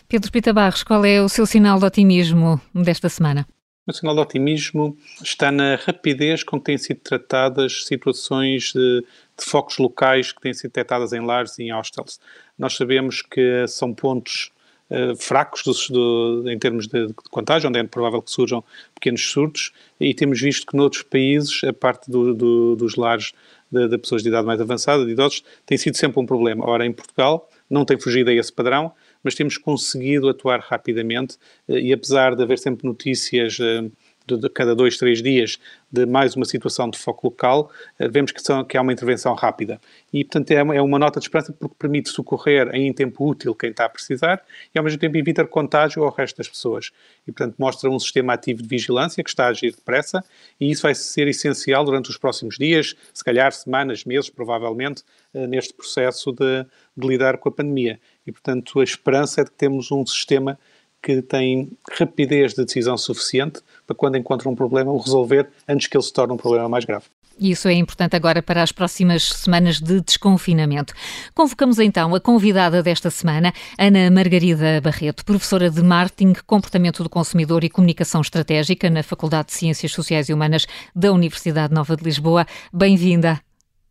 Pedro 0.09 0.31
Pita 0.31 0.53
Barros, 0.53 0.83
qual 0.83 1.05
é 1.05 1.23
o 1.23 1.29
seu 1.29 1.47
sinal 1.47 1.79
de 1.79 1.85
otimismo 1.85 2.61
desta 2.75 3.09
semana? 3.09 3.47
O 3.87 3.93
sinal 3.93 4.15
de 4.15 4.21
otimismo 4.21 4.97
está 5.23 5.51
na 5.51 5.77
rapidez 5.77 6.43
com 6.43 6.59
que 6.59 6.67
têm 6.67 6.77
sido 6.77 7.01
tratadas 7.01 7.87
situações 7.87 8.73
de, 8.75 9.01
de 9.01 9.45
focos 9.45 9.79
locais 9.79 10.31
que 10.31 10.41
têm 10.43 10.53
sido 10.53 10.71
detectadas 10.71 11.15
em 11.15 11.25
lares 11.25 11.59
e 11.59 11.65
em 11.65 11.73
hostels. 11.73 12.21
Nós 12.59 12.77
sabemos 12.77 13.23
que 13.23 13.67
são 13.67 13.95
pontos 13.95 14.51
uh, 14.91 15.17
fracos 15.17 15.63
do, 15.63 16.43
do, 16.43 16.51
em 16.51 16.59
termos 16.59 16.87
de, 16.87 17.09
de, 17.09 17.15
contágio, 17.31 17.69
onde 17.69 17.79
é 17.79 17.85
provável 17.85 18.23
que 18.23 18.31
surjam 18.31 18.63
pequenos 18.95 19.31
surtos, 19.31 19.73
e 20.01 20.15
temos 20.15 20.41
visto 20.41 20.67
que 20.67 20.77
noutros 20.77 21.03
países 21.03 21.63
a 21.65 21.73
parte 21.73 22.11
do, 22.11 22.77
dos 22.77 22.97
lares 22.97 23.33
de, 23.71 23.89
de, 23.89 23.99
pessoas 23.99 24.23
de 24.23 24.29
idade 24.29 24.47
mais 24.47 24.61
avançada, 24.61 25.05
de 25.05 25.13
idosos, 25.13 25.45
tem 25.67 25.77
sido 25.77 25.97
sempre 25.97 26.21
um 26.21 26.27
problema. 26.27 26.67
Ora, 26.67 26.87
em 26.87 26.93
Portugal 26.93 27.49
não 27.69 27.85
tem 27.85 27.99
fugido 27.99 28.31
a 28.31 28.33
esse 28.33 28.53
padrão, 28.53 28.93
mas 29.23 29.35
temos 29.35 29.59
conseguido 29.59 30.29
atuar 30.29 30.61
rapidamente 30.61 31.37
eh, 31.69 31.81
e 31.81 31.93
apesar 31.93 32.35
de 32.35 32.43
haver 32.43 32.59
sempre 32.59 32.87
notícias 32.87 33.59
eh, 33.61 33.91
de, 34.37 34.49
cada 34.51 34.75
dois, 34.75 34.97
três 34.97 35.23
dias 35.23 35.59
de 35.91 36.05
mais 36.05 36.37
uma 36.37 36.45
situação 36.45 36.91
de 36.91 36.99
foco 36.99 37.29
local, 37.29 37.71
eh, 37.99 38.09
vemos 38.09 38.31
que, 38.31 38.43
são, 38.43 38.65
que 38.65 38.77
há 38.77 38.83
uma 38.83 38.93
intervenção 38.93 39.35
rápida. 39.35 39.81
E, 40.13 40.25
portanto, 40.25 40.51
é 40.51 40.63
uma, 40.63 40.75
é 40.75 40.83
uma 40.83 40.99
nota 40.99 41.19
de 41.19 41.27
esperança 41.27 41.53
porque 41.53 41.75
permite 41.79 42.11
socorrer 42.11 42.69
em 42.75 42.93
tempo 42.93 43.27
útil 43.27 43.55
quem 43.55 43.71
está 43.71 43.87
a 43.87 43.89
precisar 43.89 44.43
e, 44.75 44.79
ao 44.79 44.85
mesmo 44.85 44.99
tempo, 44.99 45.17
evitar 45.17 45.47
contágio 45.47 46.05
ao 46.05 46.11
resto 46.11 46.37
das 46.37 46.49
pessoas. 46.49 46.91
E, 47.27 47.33
portanto, 47.33 47.57
mostra 47.59 47.89
um 47.89 47.99
sistema 47.99 48.35
ativo 48.35 48.63
de 48.63 48.69
vigilância 48.69 49.25
que 49.25 49.31
está 49.31 49.47
a 49.47 49.49
agir 49.49 49.75
depressa 49.75 50.23
e 50.61 50.71
isso 50.71 50.83
vai 50.83 50.95
ser 50.95 51.27
essencial 51.29 51.85
durante 51.85 52.11
os 52.11 52.19
próximos 52.19 52.57
dias, 52.59 52.95
se 53.15 53.25
calhar 53.25 53.53
semanas, 53.53 54.05
meses, 54.05 54.29
provavelmente, 54.29 55.03
neste 55.33 55.75
processo 55.75 56.33
de, 56.33 56.65
de 56.97 57.07
lidar 57.07 57.39
com 57.39 57.49
a 57.49 57.53
pandemia. 57.53 58.01
E, 58.27 58.33
portanto, 58.33 58.81
a 58.81 58.85
esperança 58.85 59.41
é 59.41 59.45
de 59.45 59.51
que 59.51 59.57
temos 59.57 59.91
um 59.91 60.05
sistema 60.05 60.59
que 61.03 61.23
tem 61.23 61.71
rapidez 61.93 62.55
de 62.55 62.65
decisão 62.65 62.97
suficiente 62.97 63.61
para 63.87 63.97
quando 63.97 64.17
encontra 64.17 64.49
um 64.49 64.55
problema 64.55 64.93
o 64.93 64.99
resolver 64.99 65.49
antes 65.67 65.87
que 65.87 65.97
ele 65.97 66.05
se 66.05 66.13
torne 66.13 66.35
um 66.35 66.37
problema 66.37 66.69
mais 66.69 66.85
grave. 66.85 67.07
Isso 67.41 67.69
é 67.69 67.73
importante 67.75 68.17
agora 68.17 68.43
para 68.43 68.63
as 68.63 68.73
próximas 68.73 69.23
semanas 69.23 69.81
de 69.81 70.01
desconfinamento. 70.01 70.93
Convocamos 71.35 71.79
então 71.79 72.13
a 72.13 72.21
convidada 72.21 72.83
desta 72.83 73.11
semana, 73.11 73.53
Ana 73.79 74.11
Margarida 74.11 74.81
Barreto, 74.81 75.25
professora 75.25 75.71
de 75.71 75.81
Marketing, 75.81 76.33
Comportamento 76.45 77.03
do 77.05 77.09
Consumidor 77.09 77.63
e 77.63 77.71
Comunicação 77.71 78.21
Estratégica 78.21 78.91
na 78.91 79.05
Faculdade 79.05 79.49
de 79.49 79.55
Ciências 79.55 79.93
Sociais 79.93 80.29
e 80.29 80.35
Humanas 80.35 80.67
da 80.95 81.13
Universidade 81.13 81.73
Nova 81.73 81.97
de 81.97 82.03
Lisboa. 82.03 82.45
Bem-vinda. 82.73 83.48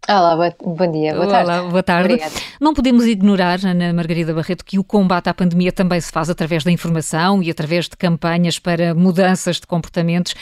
Olá, 0.09 0.37
bom 0.63 0.89
dia, 0.89 1.13
boa 1.13 1.27
tarde. 1.27 1.51
Olá, 1.51 1.61
boa 1.63 1.83
tarde. 1.83 2.13
Obrigada. 2.13 2.33
Não 2.61 2.73
podemos 2.73 3.05
ignorar, 3.05 3.59
Ana 3.65 3.91
Margarida 3.91 4.33
Barreto, 4.33 4.63
que 4.63 4.79
o 4.79 4.83
combate 4.83 5.27
à 5.27 5.33
pandemia 5.33 5.69
também 5.69 5.99
se 5.99 6.13
faz 6.13 6.29
através 6.29 6.63
da 6.63 6.71
informação 6.71 7.43
e 7.43 7.51
através 7.51 7.89
de 7.89 7.97
campanhas 7.97 8.57
para 8.57 8.95
mudanças 8.95 9.57
de 9.57 9.67
comportamentos. 9.67 10.33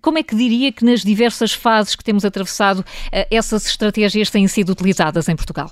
Como 0.00 0.16
é 0.16 0.22
que 0.22 0.34
diria 0.34 0.72
que 0.72 0.86
nas 0.86 1.00
diversas 1.00 1.52
fases 1.52 1.94
que 1.94 2.02
temos 2.02 2.24
atravessado, 2.24 2.82
eh, 3.12 3.28
essas 3.30 3.66
estratégias 3.66 4.30
têm 4.30 4.48
sido 4.48 4.70
utilizadas 4.70 5.28
em 5.28 5.36
Portugal? 5.36 5.70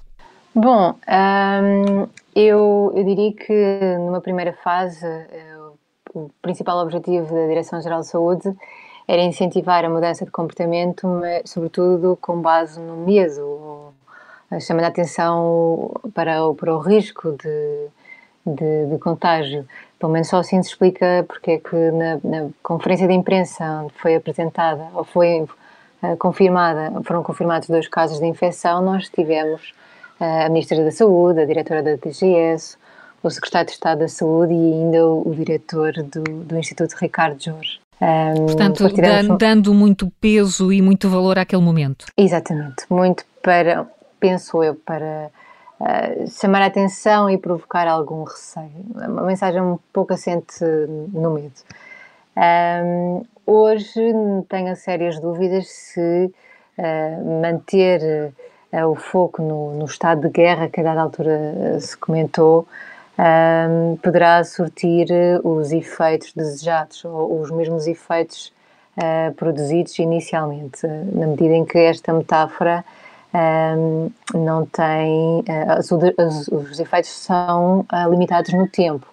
Bom, 0.54 0.90
hum, 1.08 2.06
eu, 2.36 2.92
eu, 2.94 3.04
diria 3.04 3.32
que 3.32 3.96
numa 3.98 4.20
primeira 4.20 4.52
fase, 4.52 5.06
eh, 5.06 5.56
o 6.12 6.30
principal 6.42 6.80
objetivo 6.80 7.34
da 7.34 7.46
Direção-Geral 7.46 8.00
de 8.00 8.08
Saúde 8.08 8.54
era 9.08 9.22
incentivar 9.22 9.86
a 9.86 9.88
mudança 9.88 10.26
de 10.26 10.30
comportamento, 10.30 11.08
mas 11.08 11.48
sobretudo 11.48 12.18
com 12.20 12.42
base 12.42 12.78
no 12.78 12.98
medo, 12.98 13.94
chamando 14.60 14.84
a 14.84 14.88
atenção 14.88 15.90
para 16.14 16.44
o, 16.44 16.54
para 16.54 16.74
o 16.76 16.78
risco 16.78 17.32
de, 17.32 17.86
de, 18.46 18.86
de, 18.86 18.98
contágio. 18.98 19.66
Pelo 19.98 20.12
menos 20.12 20.28
só 20.28 20.38
assim 20.38 20.62
se 20.62 20.68
explica 20.70 21.24
porque 21.26 21.52
é 21.52 21.58
que 21.58 21.90
na, 21.90 22.18
na 22.22 22.50
conferência 22.62 23.08
de 23.08 23.14
imprensa 23.14 23.64
onde 23.84 23.94
foi 23.94 24.14
apresentada, 24.14 24.88
ou 24.94 25.04
foi 25.04 25.40
uh, 26.02 26.16
confirmada, 26.18 26.92
foram 27.02 27.22
confirmados 27.22 27.68
dois 27.68 27.88
casos 27.88 28.18
de 28.20 28.26
infecção, 28.26 28.82
nós 28.82 29.08
tivemos 29.08 29.72
uh, 30.20 30.46
a 30.46 30.48
Ministra 30.50 30.84
da 30.84 30.90
Saúde, 30.90 31.40
a 31.40 31.46
Diretora 31.46 31.82
da 31.82 31.96
DGS, 31.96 32.76
o 33.22 33.30
Secretário 33.30 33.66
de 33.66 33.72
Estado 33.72 34.00
da 34.00 34.08
Saúde 34.08 34.52
e 34.52 34.72
ainda 34.74 35.06
o, 35.06 35.28
o 35.28 35.34
Diretor 35.34 35.92
do, 35.94 36.22
do 36.22 36.58
Instituto 36.58 36.92
Ricardo 36.92 37.42
Jorge. 37.42 37.80
Um, 38.00 38.46
Portanto, 38.46 38.88
dan, 38.94 39.36
dando 39.36 39.74
muito 39.74 40.10
peso 40.20 40.72
e 40.72 40.80
muito 40.80 41.08
valor 41.08 41.38
àquele 41.38 41.62
momento. 41.62 42.06
Exatamente, 42.16 42.84
muito 42.88 43.24
para, 43.42 43.86
penso 44.20 44.62
eu, 44.62 44.76
para 44.76 45.30
uh, 45.80 46.30
chamar 46.30 46.62
a 46.62 46.66
atenção 46.66 47.28
e 47.28 47.36
provocar 47.36 47.88
algum 47.88 48.22
receio. 48.22 48.70
Uma 48.94 49.22
mensagem 49.22 49.60
um 49.60 49.78
pouco 49.92 50.14
assente 50.14 50.64
no 51.12 51.32
medo. 51.34 51.54
Um, 52.36 53.24
hoje 53.44 54.12
tenho 54.48 54.76
sérias 54.76 55.18
dúvidas 55.18 55.66
se 55.66 56.32
uh, 56.78 57.40
manter 57.42 58.32
uh, 58.72 58.86
o 58.86 58.94
foco 58.94 59.42
no, 59.42 59.74
no, 59.74 59.86
estado 59.86 60.20
de 60.20 60.28
guerra 60.28 60.68
que 60.68 60.80
a 60.80 60.84
dada 60.84 61.02
altura 61.02 61.80
se 61.80 61.96
comentou 61.96 62.68
um, 63.18 63.96
poderá 63.96 64.44
surtir 64.44 65.10
eh, 65.10 65.40
os 65.42 65.72
efeitos 65.72 66.32
desejados 66.32 67.04
ou 67.04 67.40
os 67.40 67.50
mesmos 67.50 67.88
efeitos 67.88 68.52
uh, 68.96 69.34
produzidos 69.34 69.98
inicialmente, 69.98 70.86
na 70.86 71.26
medida 71.26 71.54
em 71.54 71.64
que 71.64 71.78
esta 71.78 72.12
metáfora 72.12 72.84
um, 73.34 74.10
não 74.34 74.64
tem. 74.66 75.40
Uh, 75.40 75.78
os, 75.80 76.48
os, 76.48 76.78
efeitos 76.78 77.10
são 77.10 77.80
uh, 77.80 78.10
limitados 78.10 78.52
no 78.52 78.68
tempo. 78.68 79.06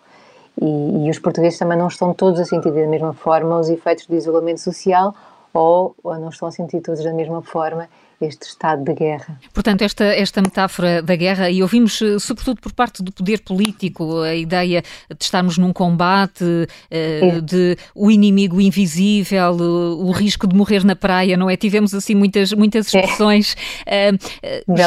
E, 0.61 1.05
e, 1.05 1.09
os 1.09 1.19
portugueses 1.19 1.59
também 1.59 1.77
não 1.77 1.87
estão 1.87 2.13
todos 2.13 2.39
a 2.39 2.45
sentir 2.45 2.71
da 2.71 2.87
mesma 2.87 3.13
forma 3.13 3.59
os 3.59 3.69
efeitos 3.69 4.05
do 4.05 4.15
isolamento 4.15 4.61
social 4.61 5.13
ou, 5.53 5.95
ou 6.01 6.17
não 6.17 6.29
estão 6.29 6.47
a 6.47 6.51
sentir 6.51 6.79
todos 6.79 7.03
da 7.03 7.11
mesma 7.11 7.41
forma 7.41 7.89
este 8.21 8.47
estado 8.47 8.83
de 8.83 8.93
guerra. 8.93 9.39
Portanto, 9.53 9.81
esta, 9.81 10.05
esta 10.05 10.41
metáfora 10.41 11.01
da 11.01 11.15
guerra, 11.15 11.49
e 11.49 11.61
ouvimos 11.61 12.01
eh, 12.01 12.17
sobretudo 12.19 12.61
por 12.61 12.73
parte 12.73 13.03
do 13.03 13.11
poder 13.11 13.41
político 13.41 14.21
a 14.21 14.33
ideia 14.33 14.81
de 15.09 15.23
estarmos 15.23 15.57
num 15.57 15.73
combate, 15.73 16.67
eh, 16.89 17.41
de 17.41 17.77
o 17.93 18.09
inimigo 18.09 18.61
invisível, 18.61 19.53
o, 19.53 20.11
risco 20.11 20.47
de 20.47 20.55
morrer 20.55 20.85
na 20.85 20.95
praia, 20.95 21.35
não 21.35 21.49
é? 21.49 21.57
Tivemos 21.57 21.93
assim 21.93 22.15
muitas, 22.15 22.53
muitas 22.53 22.87
expressões. 22.87 23.55
É. 23.85 24.11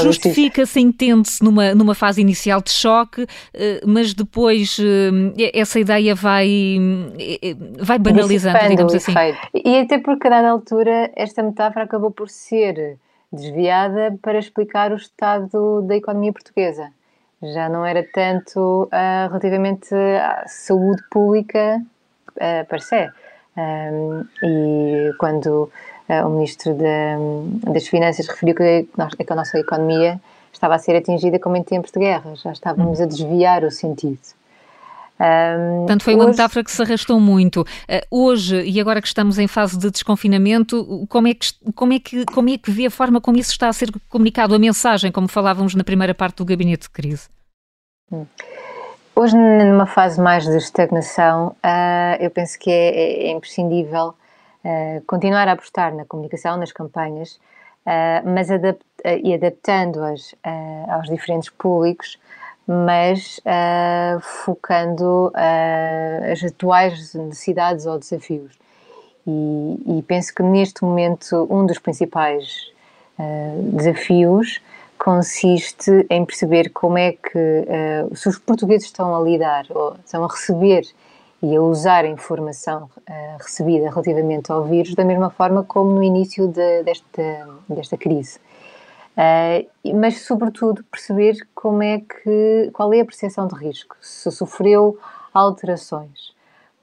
Justifica-se, 0.02 0.80
entende-se 0.80 1.42
numa, 1.44 1.74
numa 1.74 1.94
fase 1.94 2.20
inicial 2.20 2.62
de 2.62 2.70
choque, 2.70 3.26
mas 3.86 4.14
depois 4.14 4.78
essa 5.52 5.78
ideia 5.78 6.14
vai, 6.14 6.78
vai 7.78 7.98
banalizando, 7.98 8.58
digamos 8.68 8.94
assim. 8.94 9.12
E 9.54 9.78
até 9.78 9.98
porque 9.98 10.26
a 10.26 10.30
dada 10.30 10.48
altura 10.48 11.10
esta 11.14 11.42
metáfora 11.42 11.84
acabou 11.84 12.10
por 12.10 12.28
ser 12.28 12.98
desviada 13.32 14.16
para 14.22 14.38
explicar 14.38 14.92
o 14.92 14.96
estado 14.96 15.82
da 15.82 15.96
economia 15.96 16.32
portuguesa. 16.32 16.90
Já 17.42 17.68
não 17.68 17.84
era 17.86 18.02
tanto 18.12 18.84
uh, 18.84 19.28
relativamente 19.28 19.94
à 19.94 20.44
saúde 20.46 21.02
pública 21.10 21.80
uh, 22.30 22.66
per 22.66 22.80
se. 22.80 23.08
Um, 23.56 24.24
e 24.42 25.12
quando 25.18 25.70
uh, 26.08 26.26
o 26.26 26.30
Ministro 26.30 26.74
de, 26.74 27.70
das 27.70 27.86
Finanças 27.86 28.26
referiu 28.26 28.54
que, 28.54 28.88
que 29.24 29.32
a 29.32 29.36
nossa 29.36 29.58
economia 29.58 30.20
estava 30.52 30.74
a 30.74 30.78
ser 30.78 30.96
atingida 30.96 31.38
como 31.38 31.56
em 31.56 31.62
tempos 31.62 31.92
de 31.92 32.00
guerra, 32.00 32.34
já 32.34 32.52
estávamos 32.52 33.00
a 33.00 33.06
desviar 33.06 33.62
o 33.62 33.70
sentido. 33.70 34.37
Um, 35.20 35.78
Portanto, 35.78 36.04
foi 36.04 36.14
uma 36.14 36.24
hoje... 36.24 36.32
metáfora 36.32 36.64
que 36.64 36.70
se 36.70 36.80
arrastou 36.80 37.18
muito. 37.18 37.62
Uh, 37.62 37.66
hoje, 38.10 38.62
e 38.62 38.80
agora 38.80 39.02
que 39.02 39.08
estamos 39.08 39.38
em 39.38 39.48
fase 39.48 39.76
de 39.76 39.90
desconfinamento, 39.90 41.06
como 41.08 41.26
é, 41.26 41.34
que, 41.34 41.52
como, 41.74 41.92
é 41.92 41.98
que, 41.98 42.24
como 42.26 42.48
é 42.48 42.58
que 42.58 42.70
vê 42.70 42.86
a 42.86 42.90
forma 42.90 43.20
como 43.20 43.36
isso 43.36 43.50
está 43.50 43.68
a 43.68 43.72
ser 43.72 43.90
comunicado, 44.08 44.54
a 44.54 44.58
mensagem, 44.58 45.10
como 45.10 45.28
falávamos 45.28 45.74
na 45.74 45.82
primeira 45.82 46.14
parte 46.14 46.36
do 46.36 46.44
gabinete 46.44 46.82
de 46.82 46.90
crise? 46.90 47.28
Hum. 48.12 48.26
Hoje, 49.16 49.36
numa 49.36 49.86
fase 49.86 50.20
mais 50.20 50.44
de 50.44 50.56
estagnação, 50.56 51.48
uh, 51.48 52.22
eu 52.22 52.30
penso 52.30 52.56
que 52.58 52.70
é, 52.70 52.88
é, 52.88 53.26
é 53.26 53.30
imprescindível 53.32 54.14
uh, 54.64 55.02
continuar 55.08 55.48
a 55.48 55.52
apostar 55.52 55.92
na 55.92 56.04
comunicação, 56.04 56.56
nas 56.56 56.72
campanhas, 56.72 57.40
mas 58.22 58.50
adapt 58.50 58.84
e 59.24 59.32
adaptando-as 59.32 60.34
aos 60.90 61.08
diferentes 61.08 61.48
públicos, 61.48 62.18
mas 62.68 63.38
uh, 63.38 64.20
focando 64.20 65.28
uh, 65.28 66.30
as 66.30 66.44
atuais 66.44 67.14
necessidades 67.14 67.86
ou 67.86 67.98
desafios. 67.98 68.52
E, 69.26 69.98
e, 69.98 70.02
penso 70.02 70.34
que 70.34 70.42
neste 70.42 70.84
momento 70.84 71.46
um 71.50 71.64
dos 71.64 71.78
principais 71.78 72.70
uh, 73.18 73.62
desafios 73.72 74.60
consiste 74.98 76.06
em 76.10 76.26
perceber 76.26 76.70
como 76.70 76.98
é 76.98 77.12
que, 77.12 77.64
se 78.14 78.28
os 78.28 78.36
portugueses 78.36 78.88
estão 78.88 79.14
a 79.14 79.20
lidar, 79.20 79.64
ou 79.70 79.94
estão 80.04 80.24
a 80.24 80.28
receber 80.28 80.82
e 81.40 81.54
a 81.54 81.62
usar 81.62 82.04
a 82.04 82.08
informação 82.08 82.90
recebida 83.38 83.90
relativamente 83.90 84.50
ao 84.50 84.64
vírus 84.64 84.96
da 84.96 85.04
mesma 85.04 85.30
forma 85.30 85.62
como 85.62 85.92
no 85.92 86.02
início 86.02 86.48
de, 86.48 86.82
desta, 86.82 87.48
desta 87.68 87.96
crise. 87.96 88.40
Uh, 89.18 89.96
mas, 89.96 90.20
sobretudo, 90.20 90.84
perceber 90.84 91.36
como 91.52 91.82
é 91.82 91.98
que, 91.98 92.70
qual 92.72 92.92
é 92.94 93.00
a 93.00 93.04
percepção 93.04 93.48
de 93.48 93.54
risco, 93.56 93.96
se 94.00 94.30
sofreu 94.30 94.96
alterações, 95.34 96.32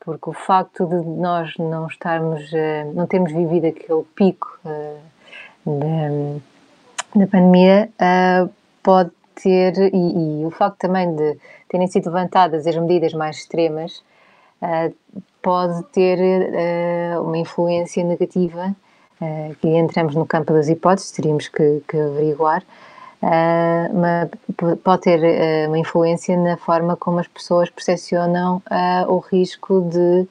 porque 0.01 0.29
o 0.29 0.33
facto 0.33 0.85
de 0.85 0.95
nós 0.95 1.53
não 1.57 1.87
estarmos, 1.87 2.51
uh, 2.51 2.93
não 2.93 3.07
termos 3.07 3.31
vivido 3.31 3.67
aquele 3.67 4.03
pico 4.15 4.59
da, 5.65 6.09
da 7.15 7.27
pandemia, 7.27 7.89
pode 8.83 9.11
ter, 9.35 9.73
e, 9.93 10.41
e 10.41 10.45
o 10.45 10.51
facto 10.51 10.77
também 10.77 11.15
de 11.15 11.37
terem 11.69 11.87
sido 11.87 12.07
levantadas 12.07 12.67
as 12.67 12.75
medidas 12.75 13.13
mais 13.13 13.37
extremas, 13.37 14.03
uh, 14.61 14.93
pode 15.41 15.83
ter 15.93 16.19
uh, 16.19 17.21
uma 17.23 17.37
influência 17.37 18.03
negativa, 18.03 18.75
uh, 19.21 19.55
que 19.61 19.67
entramos 19.67 20.15
no 20.15 20.25
campo 20.25 20.53
das 20.53 20.67
hipóteses, 20.67 21.11
teríamos 21.11 21.47
que, 21.47 21.81
que 21.87 21.97
averiguar, 21.97 22.63
mas 23.91 24.29
pode 24.83 25.01
ter 25.01 25.67
uma 25.67 25.79
influência 25.79 26.37
na 26.37 26.57
forma 26.57 26.95
como 26.95 27.17
as 27.17 27.27
pessoas 27.27 27.71
percepcionam 27.71 28.61
o 29.07 29.17
risco 29.17 29.81
de, 29.81 30.27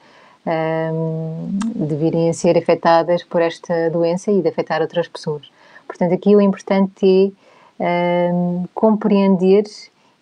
de 1.75 1.95
virem 1.97 2.29
a 2.29 2.33
ser 2.33 2.57
afetadas 2.57 3.21
por 3.21 3.41
esta 3.41 3.89
doença 3.89 4.31
e 4.31 4.41
de 4.41 4.47
afetar 4.47 4.81
outras 4.81 5.09
pessoas. 5.09 5.51
Portanto, 5.85 6.13
aqui 6.13 6.37
o 6.37 6.39
importante 6.39 7.33
é 7.77 8.31
compreender 8.73 9.65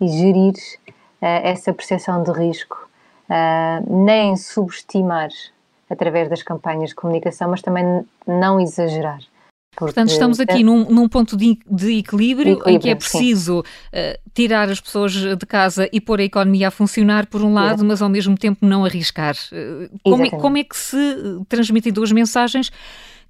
e 0.02 0.08
gerir 0.08 0.56
essa 1.22 1.72
percepção 1.74 2.24
de 2.24 2.32
risco 2.32 2.90
uh, 3.30 4.06
nem 4.06 4.36
subestimar 4.36 5.30
através 5.94 6.30
das 6.30 6.44
campanhas 6.44 6.90
de 6.90 6.96
comunicação, 6.96 7.50
mas 7.50 7.62
também 7.62 8.06
não 8.28 8.60
exagerar. 8.60 9.20
Portanto, 9.76 10.10
estamos 10.10 10.40
aqui 10.40 10.64
num, 10.64 10.86
num 10.90 11.10
ponto 11.10 11.36
de, 11.36 11.58
de 11.70 11.98
equilíbrio, 11.98 12.54
equilíbrio, 12.54 12.76
em 12.76 12.80
que 12.80 12.90
é 12.90 12.96
preciso 12.96 13.62
uh, 13.62 13.64
tirar 14.34 14.70
as 14.70 14.80
pessoas 14.80 15.14
de 15.14 15.46
casa 15.48 15.90
e 15.92 16.00
pôr 16.00 16.20
a 16.20 16.24
economia 16.24 16.68
a 16.68 16.72
funcionar, 16.72 17.26
por 17.26 17.42
um 17.42 17.54
lado, 17.54 17.84
mas 17.84 18.02
ao 18.02 18.10
mesmo 18.10 18.38
tempo 18.38 18.66
não 18.66 18.86
arriscar. 18.86 19.36
Uh, 19.52 19.90
como, 20.04 20.26
é, 20.26 20.30
como, 20.30 20.58
é, 20.58 20.64
que 20.64 20.78
se 20.78 20.98
transmitem 21.50 21.92
duas 21.92 22.12
mensagens 22.12 22.72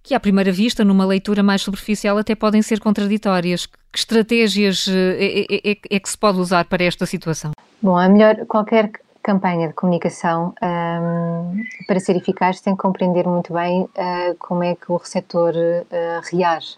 que, 0.02 0.13
à 0.13 0.19
primeira 0.19 0.52
vista, 0.52 0.84
numa 0.84 1.06
leitura 1.06 1.41
mais 1.41 1.62
superficial, 1.62 2.17
até 2.17 2.36
podem 2.36 2.62
ser 2.62 2.82
contraditórias? 2.82 3.65
Que 3.65 3.99
estratégias 3.99 4.86
é, 4.89 5.45
é, 5.49 5.71
é, 5.71 5.78
é 5.91 5.99
que 5.99 6.10
se 6.10 6.17
pode 6.17 6.39
usar 6.39 6.65
para 6.65 6.84
esta 6.84 7.06
situação? 7.06 7.52
Bom, 7.82 7.97
a 7.97 8.10
melhor, 8.10 8.45
qualquer 8.47 8.91
campanha 9.24 9.70
de 9.70 9.74
comunicação, 9.74 10.54
um, 10.62 11.64
para 11.88 12.00
ser 12.00 12.16
eficaz, 12.18 12.60
tem 12.60 12.76
que 12.76 12.82
compreender 12.82 13.26
muito 13.26 13.54
bem 13.54 13.84
uh, 13.84 14.36
como 14.38 14.64
é 14.64 14.76
que 14.76 14.92
o 14.92 14.98
receptor 14.98 15.54
uh, 15.56 16.22
reage 16.32 16.78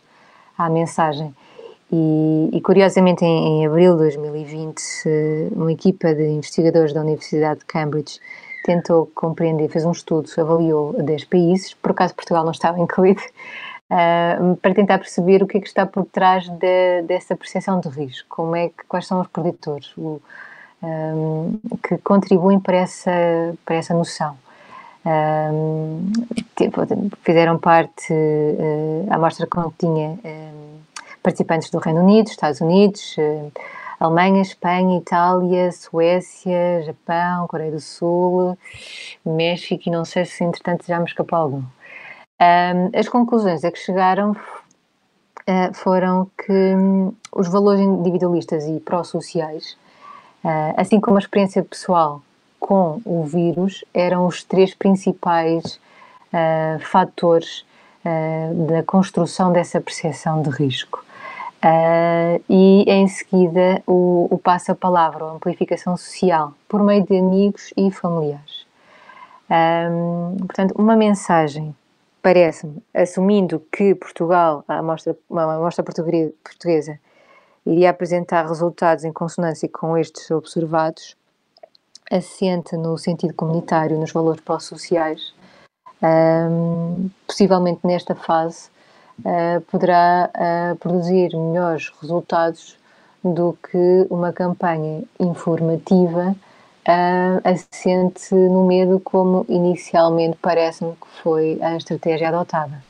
à 0.56 0.70
mensagem. 0.70 1.36
E, 1.92 2.50
e 2.54 2.62
curiosamente, 2.62 3.26
em, 3.26 3.62
em, 3.62 3.66
abril 3.66 3.94
de 3.94 4.04
2020, 4.04 4.82
uma 5.56 5.72
equipa 5.72 6.14
de 6.14 6.24
investigadores 6.24 6.94
da 6.94 7.02
Universidade 7.02 7.60
de 7.60 7.66
Cambridge 7.66 8.20
tentou 8.64 9.08
compreender, 9.14 9.70
fez 9.70 9.86
um 9.86 9.92
estudo, 9.92 10.30
avaliou 10.38 10.94
10 11.02 11.26
países, 11.26 11.74
por 11.74 11.92
acaso 11.92 12.16
Portugal 12.16 12.44
não 12.44 12.52
estava 12.52 12.78
incluído, 12.80 13.22
uh, 13.92 14.56
para 14.58 14.74
tentar 14.74 15.00
perceber 15.00 15.42
o 15.42 15.48
que 15.48 15.58
é 15.58 15.62
que 15.62 15.68
está 15.68 15.86
por 15.86 16.06
trás 16.06 16.48
de, 16.48 17.02
dessa 17.04 17.36
percepção 17.36 17.80
de 17.80 17.90
risco, 17.90 18.28
como 18.30 18.56
é 18.56 18.70
que, 18.70 18.84
quais 18.88 19.08
são 19.08 19.20
os 19.20 19.28
preditores, 19.28 19.92
o, 19.98 20.22
um, 20.82 21.60
que 21.84 21.98
contribuem 22.00 22.60
para 22.60 22.78
essa, 22.78 23.12
para 23.66 23.76
essa 23.76 23.94
noção. 23.94 24.38
Um, 25.06 26.12
fizeram 27.22 27.60
parte, 27.60 28.12
uh, 28.12 29.08
a 29.10 29.16
amostra 29.16 29.46
continha 29.46 30.18
um, 30.26 30.80
participantes 31.22 31.70
do 31.70 31.78
Reino 31.78 32.02
Unido, 32.02 32.28
Estados 32.28 32.60
Unidos, 32.60 33.16
uh, 33.18 33.52
Alemanha, 34.00 34.42
Espanha, 34.42 34.98
Itália, 34.98 35.72
Suécia, 35.72 36.82
Japão, 36.84 37.48
Coreia 37.48 37.72
do 37.72 37.80
Sul, 37.80 38.58
México 39.26 39.84
e 39.86 39.92
não 39.92 40.06
sei 40.06 40.26
se 40.26 40.44
entretanto 40.44 40.86
já 40.88 41.00
me 41.00 41.06
escapou 41.06 41.38
algum. 41.38 41.64
Um, 42.42 43.00
as 43.00 43.08
conclusões 43.08 43.64
a 43.64 43.72
que 43.72 43.80
chegaram 43.80 44.32
uh, 44.32 45.74
foram 45.74 46.30
que 46.38 46.52
um, 46.52 47.14
os 47.32 47.48
valores 47.48 47.82
individualistas 47.82 48.66
e 48.66 48.80
pró-sociais 48.80 49.78
assim 50.78 51.00
como 51.00 51.18
a 51.18 51.20
experiência 51.20 51.64
pessoal 51.64 52.22
com 52.60 53.02
o 53.06 53.24
vírus, 53.24 53.84
eram 53.94 54.26
os 54.26 54.44
três 54.44 54.74
principais 54.74 55.80
uh, 56.34 56.80
fatores 56.80 57.66
uh, 58.04 58.68
da 58.68 58.84
construção 58.84 59.52
dessa 59.52 59.80
percepção 59.80 60.42
de 60.42 60.50
risco. 60.50 61.04
e 62.50 62.86
em 62.88 63.08
seguida 63.08 63.82
o, 63.88 64.28
o 64.30 64.38
passa-palavra, 64.38 65.26
a 65.26 65.32
amplificação 65.32 65.98
social, 65.98 66.54
por 66.68 66.84
meio 66.84 67.04
de 67.04 67.18
amigos 67.18 67.74
e 67.76 67.90
familiares. 67.92 68.66
Um, 69.50 70.38
portanto, 70.38 70.74
uma 70.76 70.96
mensagem, 70.96 71.76
parece-me, 72.22 72.82
assumindo 72.94 73.62
que 73.72 73.94
Portugal, 73.94 74.64
a 74.68 74.80
amostra, 74.80 75.16
a 75.32 75.56
amostra 75.56 75.84
portuguesa, 75.84 77.00
iria 77.66 77.90
apresentar 77.90 78.48
resultados 78.48 79.04
em 79.04 79.12
consonância 79.12 79.68
com 79.68 79.98
estes 79.98 80.30
observados, 80.32 81.16
assente 82.12 82.78
no 82.78 82.98
sentido 82.98 83.34
comunitário, 83.34 84.00
nos 84.00 84.12
valores 84.12 84.42
pró-sociais, 84.42 85.34
um, 86.02 87.10
possivelmente 87.26 87.80
nesta 87.84 88.14
fase 88.14 88.70
uh, 89.20 89.62
poderá 89.72 90.30
uh, 90.36 90.76
produzir 90.78 91.36
melhores 91.36 91.92
resultados 92.02 92.78
do 93.24 93.58
que 93.64 94.06
uma 94.10 94.32
campanha 94.32 95.04
informativa 95.20 96.36
uh, 96.88 97.42
assente 97.44 98.36
no 98.36 98.66
medo 98.68 99.00
como 99.00 99.46
inicialmente 99.50 100.38
parece-me 100.42 100.92
que 100.94 101.08
foi 101.24 101.60
a 101.62 101.76
estratégia 101.76 102.30
adotada. 102.30 102.84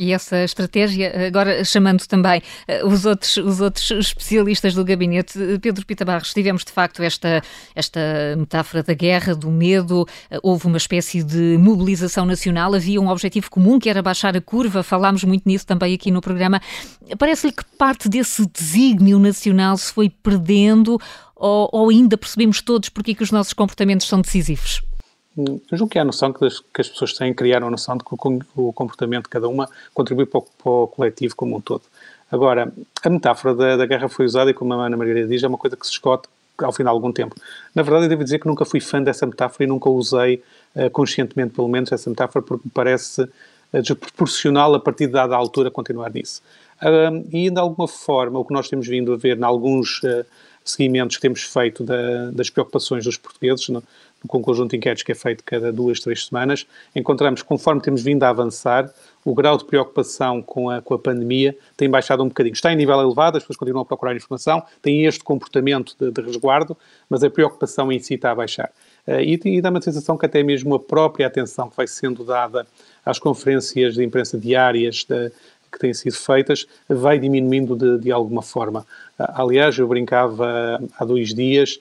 E 0.00 0.14
essa 0.14 0.42
estratégia, 0.42 1.12
agora 1.26 1.62
chamando 1.62 2.06
também 2.06 2.40
uh, 2.66 2.88
os, 2.88 3.04
outros, 3.04 3.36
os 3.36 3.60
outros 3.60 3.90
especialistas 3.90 4.72
do 4.72 4.82
gabinete, 4.82 5.38
Pedro 5.60 5.84
Pita 5.84 6.06
Barros, 6.06 6.32
tivemos 6.32 6.64
de 6.64 6.72
facto 6.72 7.02
esta, 7.02 7.42
esta 7.74 8.00
metáfora 8.34 8.82
da 8.82 8.94
guerra, 8.94 9.34
do 9.34 9.50
medo, 9.50 10.08
uh, 10.30 10.40
houve 10.42 10.66
uma 10.68 10.78
espécie 10.78 11.22
de 11.22 11.58
mobilização 11.58 12.24
nacional, 12.24 12.74
havia 12.74 12.98
um 12.98 13.08
objetivo 13.08 13.50
comum 13.50 13.78
que 13.78 13.90
era 13.90 14.00
baixar 14.00 14.34
a 14.34 14.40
curva, 14.40 14.82
falámos 14.82 15.22
muito 15.24 15.42
nisso 15.46 15.66
também 15.66 15.92
aqui 15.92 16.10
no 16.10 16.22
programa. 16.22 16.62
Parece-lhe 17.18 17.52
que 17.52 17.64
parte 17.76 18.08
desse 18.08 18.46
desígnio 18.46 19.18
nacional 19.18 19.76
se 19.76 19.92
foi 19.92 20.08
perdendo 20.08 20.98
ou, 21.36 21.68
ou 21.70 21.90
ainda 21.90 22.16
percebemos 22.16 22.62
todos 22.62 22.88
porque 22.88 23.10
é 23.10 23.14
que 23.14 23.22
os 23.22 23.30
nossos 23.30 23.52
comportamentos 23.52 24.08
são 24.08 24.22
decisivos? 24.22 24.80
Eu 25.36 25.60
julgo 25.78 25.88
que 25.88 25.98
há 25.98 26.02
a 26.02 26.04
noção 26.04 26.32
que, 26.32 26.46
que 26.74 26.80
as 26.80 26.88
pessoas 26.88 27.12
têm, 27.12 27.32
criaram 27.32 27.68
a 27.68 27.70
noção 27.70 27.96
de 27.96 28.04
que 28.04 28.12
o, 28.12 28.40
o, 28.56 28.72
comportamento 28.72 29.24
de 29.24 29.30
cada 29.30 29.48
uma 29.48 29.68
contribui 29.94 30.26
para 30.26 30.38
o, 30.38 30.42
para 30.42 30.70
o, 30.70 30.86
coletivo 30.88 31.36
como 31.36 31.56
um 31.56 31.60
todo. 31.60 31.82
Agora, 32.30 32.72
a 33.02 33.10
metáfora 33.10 33.54
da, 33.54 33.76
da, 33.76 33.86
guerra 33.86 34.08
foi 34.08 34.24
usada 34.24 34.50
e, 34.50 34.54
como 34.54 34.74
a 34.74 34.86
Ana 34.86 34.96
Margarida 34.96 35.28
diz, 35.28 35.42
é 35.42 35.46
uma 35.46 35.58
coisa 35.58 35.76
que 35.76 35.86
se 35.86 35.92
escote 35.92 36.28
ao 36.58 36.72
final 36.72 36.94
de 36.94 36.96
algum 36.96 37.12
tempo. 37.12 37.34
Na 37.74 37.82
verdade, 37.82 38.04
eu 38.04 38.08
devo 38.08 38.24
dizer 38.24 38.40
que 38.40 38.46
nunca 38.46 38.64
fui 38.64 38.80
fã 38.80 39.02
dessa 39.02 39.24
metáfora 39.24 39.64
e 39.64 39.66
nunca 39.66 39.88
usei 39.88 40.42
uh, 40.74 40.90
conscientemente, 40.90 41.54
pelo 41.54 41.68
menos, 41.68 41.90
essa 41.92 42.10
metáfora 42.10 42.44
porque 42.44 42.66
me 42.66 42.70
parece 42.72 43.22
uh, 43.22 43.82
desproporcional 43.82 44.74
a 44.74 44.80
partir 44.80 45.06
de 45.06 45.12
dada 45.12 45.34
altura 45.36 45.70
continuar 45.70 46.12
nisso. 46.12 46.42
Uh, 46.82 47.24
e, 47.32 47.50
de 47.50 47.58
alguma 47.58 47.86
forma, 47.86 48.38
o 48.38 48.44
que 48.44 48.52
nós 48.52 48.68
temos 48.68 48.86
vindo 48.86 49.12
a 49.12 49.16
ver 49.16 49.38
em 49.38 49.44
alguns 49.44 50.02
uh, 50.02 50.24
seguimentos 50.64 51.16
que 51.16 51.22
temos 51.22 51.42
feito 51.42 51.84
da, 51.84 52.30
das 52.30 52.50
preocupações 52.50 53.04
dos 53.04 53.16
portugueses, 53.16 53.68
no, 53.68 53.82
com 54.26 54.38
um 54.38 54.42
conjunto 54.42 54.70
de 54.70 54.76
inquéritos 54.76 55.02
que 55.02 55.12
é 55.12 55.14
feito 55.14 55.42
cada 55.44 55.72
duas, 55.72 56.00
três 56.00 56.26
semanas, 56.26 56.66
encontramos, 56.94 57.42
conforme 57.42 57.80
temos 57.80 58.02
vindo 58.02 58.22
a 58.22 58.28
avançar, 58.28 58.92
o 59.24 59.34
grau 59.34 59.56
de 59.56 59.64
preocupação 59.64 60.42
com 60.42 60.70
a, 60.70 60.80
com 60.80 60.94
a 60.94 60.98
pandemia 60.98 61.56
tem 61.76 61.88
baixado 61.88 62.22
um 62.22 62.28
bocadinho. 62.28 62.54
Está 62.54 62.72
em 62.72 62.76
nível 62.76 62.98
elevado, 63.00 63.36
as 63.36 63.42
pessoas 63.42 63.56
continuam 63.56 63.82
a 63.82 63.86
procurar 63.86 64.14
informação, 64.14 64.62
têm 64.80 65.04
este 65.04 65.22
comportamento 65.22 65.94
de, 65.98 66.10
de 66.10 66.20
resguardo, 66.22 66.76
mas 67.08 67.22
a 67.22 67.30
preocupação 67.30 67.90
em 67.92 67.98
si 67.98 68.14
está 68.14 68.30
a 68.30 68.34
baixar. 68.34 68.70
Uh, 69.06 69.20
e, 69.20 69.40
e 69.44 69.60
dá 69.60 69.70
uma 69.70 69.80
sensação 69.80 70.16
que 70.16 70.26
até 70.26 70.42
mesmo 70.42 70.74
a 70.74 70.80
própria 70.80 71.26
atenção 71.26 71.68
que 71.68 71.76
vai 71.76 71.86
sendo 71.86 72.24
dada 72.24 72.66
às 73.04 73.18
conferências 73.18 73.94
de 73.94 74.04
imprensa 74.04 74.38
diárias 74.38 75.04
de, 75.08 75.30
que 75.70 75.78
têm 75.78 75.94
sido 75.94 76.14
feitas 76.14 76.66
vai 76.88 77.18
diminuindo 77.18 77.76
de, 77.76 77.98
de 77.98 78.10
alguma 78.12 78.42
forma. 78.42 78.84
Aliás, 79.18 79.78
eu 79.78 79.86
brincava 79.86 80.80
há 80.98 81.04
dois 81.04 81.32
dias 81.32 81.78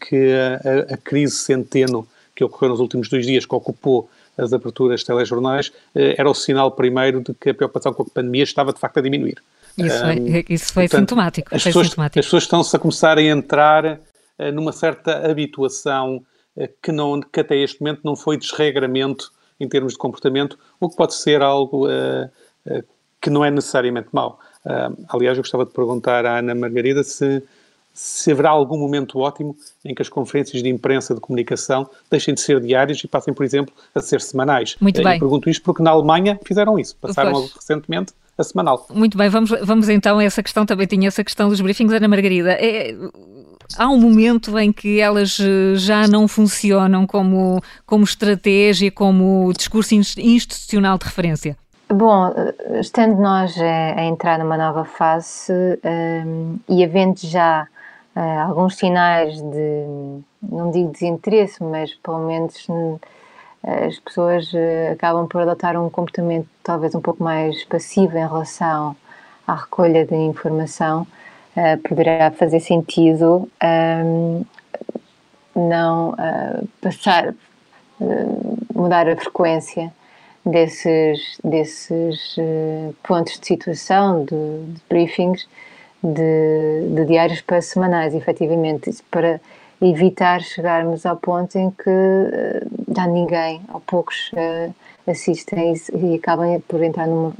que 0.00 0.32
a, 0.32 0.94
a 0.94 0.96
crise 0.96 1.36
centeno 1.36 2.06
que 2.34 2.44
ocorreu 2.44 2.70
nos 2.70 2.80
últimos 2.80 3.08
dois 3.08 3.26
dias, 3.26 3.44
que 3.44 3.54
ocupou 3.54 4.08
as 4.38 4.52
aberturas 4.52 5.00
de 5.00 5.06
telejornais, 5.06 5.72
eh, 5.94 6.14
era 6.16 6.30
o 6.30 6.34
sinal 6.34 6.70
primeiro 6.70 7.20
de 7.20 7.34
que 7.34 7.50
a 7.50 7.54
preocupação 7.54 7.92
com 7.92 8.04
a 8.04 8.06
pandemia 8.06 8.44
estava 8.44 8.72
de 8.72 8.78
facto 8.78 8.98
a 8.98 9.00
diminuir. 9.02 9.42
Isso, 9.76 10.04
um, 10.04 10.08
é, 10.08 10.44
isso 10.48 10.72
foi 10.72 10.84
portanto, 10.84 11.10
sintomático. 11.10 11.54
As, 11.54 11.62
foi 11.62 11.70
pessoas, 11.70 11.88
sintomático. 11.88 12.18
as 12.20 12.26
pessoas 12.26 12.42
estão-se 12.44 12.76
a 12.76 12.78
começar 12.78 13.18
a 13.18 13.22
entrar 13.22 13.84
uh, 13.84 14.52
numa 14.52 14.72
certa 14.72 15.28
habituação 15.28 16.24
uh, 16.56 16.68
que, 16.80 16.92
não, 16.92 17.20
que 17.20 17.40
até 17.40 17.56
este 17.56 17.80
momento 17.80 18.00
não 18.04 18.14
foi 18.14 18.36
desregramento 18.36 19.32
em 19.58 19.68
termos 19.68 19.94
de 19.94 19.98
comportamento, 19.98 20.56
o 20.78 20.88
que 20.88 20.96
pode 20.96 21.14
ser 21.14 21.42
algo 21.42 21.88
uh, 21.88 22.30
que 23.20 23.30
não 23.30 23.44
é 23.44 23.50
necessariamente 23.50 24.08
mau. 24.12 24.38
aliás, 25.08 25.36
eu 25.36 25.42
gostava 25.42 25.64
de 25.64 25.72
perguntar 25.72 26.24
à 26.24 26.38
Ana 26.38 26.54
Margarida 26.54 27.02
se 27.02 27.42
se 27.98 28.30
haverá 28.30 28.50
algum 28.50 28.78
momento 28.78 29.18
ótimo 29.18 29.56
em 29.84 29.92
que 29.92 30.00
as 30.00 30.08
conferências 30.08 30.62
de 30.62 30.68
imprensa 30.68 31.16
de 31.16 31.20
comunicação 31.20 31.90
deixem 32.08 32.32
de 32.32 32.40
ser 32.40 32.60
diárias 32.60 33.02
e 33.02 33.08
passem, 33.08 33.34
por 33.34 33.44
exemplo, 33.44 33.74
a 33.92 34.00
ser 34.00 34.20
semanais. 34.20 34.76
Muito 34.80 35.02
bem. 35.02 35.16
E 35.16 35.18
pergunto 35.18 35.50
isto 35.50 35.64
porque 35.64 35.82
na 35.82 35.90
Alemanha 35.90 36.38
fizeram 36.44 36.78
isso, 36.78 36.96
passaram 37.00 37.32
pois. 37.32 37.52
recentemente 37.52 38.12
a 38.38 38.44
semanal. 38.44 38.86
Muito 38.94 39.18
bem, 39.18 39.28
vamos, 39.28 39.50
vamos 39.62 39.88
então 39.88 40.20
a 40.20 40.24
essa 40.24 40.44
questão, 40.44 40.64
também 40.64 40.86
tinha 40.86 41.08
essa 41.08 41.24
questão 41.24 41.48
dos 41.48 41.60
briefings, 41.60 41.92
Ana 41.92 42.06
Margarida. 42.06 42.52
É, 42.52 42.94
há 43.76 43.88
um 43.88 43.98
momento 44.00 44.56
em 44.56 44.72
que 44.72 45.00
elas 45.00 45.36
eh, 45.40 45.74
já 45.74 46.06
não 46.06 46.28
funcionam 46.28 47.04
como, 47.04 47.60
como 47.84 48.04
estratégia, 48.04 48.92
como 48.92 49.52
discurso 49.56 49.96
institucional 49.96 50.98
de 50.98 51.04
referência? 51.04 51.56
Bom, 51.92 52.28
eh, 52.28 52.78
estando 52.78 53.20
nós 53.20 53.58
a, 53.58 54.00
a 54.00 54.04
entrar 54.04 54.38
numa 54.38 54.56
nova 54.56 54.84
fase 54.84 55.52
um, 55.84 56.58
e 56.68 56.84
havendo 56.84 57.18
já 57.26 57.66
uh, 58.16 58.48
alguns 58.48 58.76
sinais 58.76 59.40
de, 59.40 60.20
não 60.42 60.70
digo 60.70 60.90
desinteresse, 60.90 61.62
mas 61.62 61.94
pelo 61.94 62.26
menos 62.26 62.68
uh, 62.68 63.00
as 63.62 63.98
pessoas 63.98 64.52
uh, 64.52 64.92
acabam 64.92 65.26
por 65.26 65.42
adotar 65.42 65.76
um 65.80 65.90
comportamento 65.90 66.48
talvez 66.62 66.94
um 66.94 67.00
pouco 67.00 67.22
mais 67.22 67.64
passivo 67.64 68.16
em 68.16 68.26
relação 68.26 68.96
à 69.46 69.54
recolha 69.54 70.04
de 70.04 70.14
informação, 70.14 71.06
poderá 71.88 72.30
fazer 72.30 72.60
sentido 72.60 73.50
não 75.56 76.14
passar, 76.80 77.34
mudar 78.72 79.08
a 79.08 79.16
frequência 79.16 79.90
desses, 80.44 81.38
desses 81.42 82.36
pontos 83.02 83.40
de 83.40 83.46
situação, 83.46 84.24
de, 84.24 84.74
de 84.74 84.80
briefings, 84.88 85.48
de, 86.02 86.94
de 86.94 87.04
diários 87.04 87.40
para 87.40 87.60
semanais, 87.60 88.14
efetivamente, 88.14 88.90
para 89.10 89.40
evitar 89.80 90.40
chegarmos 90.40 91.06
ao 91.06 91.16
ponto 91.16 91.56
em 91.56 91.70
que 91.70 91.88
uh, 91.88 92.94
já 92.94 93.06
ninguém, 93.06 93.60
ou 93.72 93.80
poucos, 93.80 94.30
uh, 94.32 94.74
assistem 95.06 95.74
e, 95.74 95.96
e 95.96 96.14
acabam 96.16 96.60
por 96.66 96.82
entrar 96.82 97.06
numa, 97.06 97.32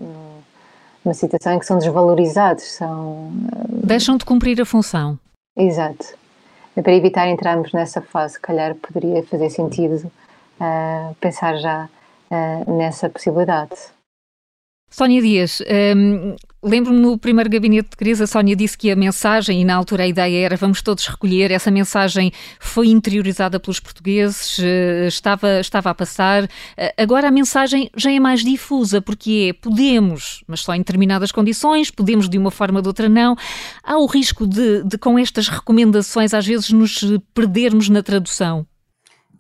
numa, 1.04 1.14
situação 1.14 1.54
em 1.54 1.58
que 1.58 1.66
são 1.66 1.78
desvalorizados, 1.78 2.64
são... 2.64 3.32
Uh, 3.52 3.86
Deixam 3.86 4.16
de 4.16 4.24
cumprir 4.24 4.60
a 4.60 4.64
função. 4.64 5.18
Exato. 5.56 6.16
Para 6.74 6.94
evitar 6.94 7.28
entrarmos 7.28 7.72
nessa 7.72 8.00
fase, 8.00 8.34
se 8.34 8.40
calhar 8.40 8.74
poderia 8.76 9.24
fazer 9.24 9.50
sentido 9.50 10.08
pensar 11.20 11.56
já 11.56 11.88
nessa 12.68 13.08
possibilidade. 13.10 13.74
Sónia 14.90 15.20
Dias, 15.20 15.62
hum, 15.96 16.34
lembro-me 16.62 16.98
no 16.98 17.18
primeiro 17.18 17.50
gabinete 17.50 17.90
de 17.90 17.96
crise, 17.96 18.22
a 18.22 18.26
Sónia 18.26 18.56
disse 18.56 18.76
que 18.76 18.90
a 18.90 18.96
mensagem, 18.96 19.60
e 19.60 19.64
na 19.64 19.74
altura 19.74 20.04
a 20.04 20.06
ideia 20.06 20.46
era 20.46 20.56
vamos 20.56 20.80
todos 20.80 21.06
recolher, 21.06 21.50
essa 21.50 21.70
mensagem 21.70 22.32
foi 22.58 22.88
interiorizada 22.88 23.60
pelos 23.60 23.78
portugueses, 23.78 24.58
eh, 24.58 25.06
estava, 25.06 25.60
estava 25.60 25.90
a 25.90 25.94
passar. 25.94 26.48
Eh, 26.76 26.94
agora 26.96 27.28
a 27.28 27.30
mensagem 27.30 27.90
já 27.96 28.10
é 28.10 28.18
mais 28.18 28.42
difusa, 28.42 29.00
porque 29.02 29.50
é 29.50 29.52
podemos, 29.52 30.42
mas 30.46 30.60
só 30.60 30.74
em 30.74 30.78
determinadas 30.78 31.30
condições, 31.30 31.90
podemos 31.90 32.28
de 32.28 32.38
uma 32.38 32.50
forma 32.50 32.78
ou 32.78 32.82
de 32.82 32.88
outra 32.88 33.08
não. 33.08 33.36
Há 33.84 33.98
o 33.98 34.06
risco 34.06 34.46
de, 34.46 34.82
de 34.84 34.96
com 34.96 35.18
estas 35.18 35.48
recomendações, 35.48 36.32
às 36.32 36.46
vezes 36.46 36.70
nos 36.70 37.04
perdermos 37.34 37.90
na 37.90 38.02
tradução? 38.02 38.66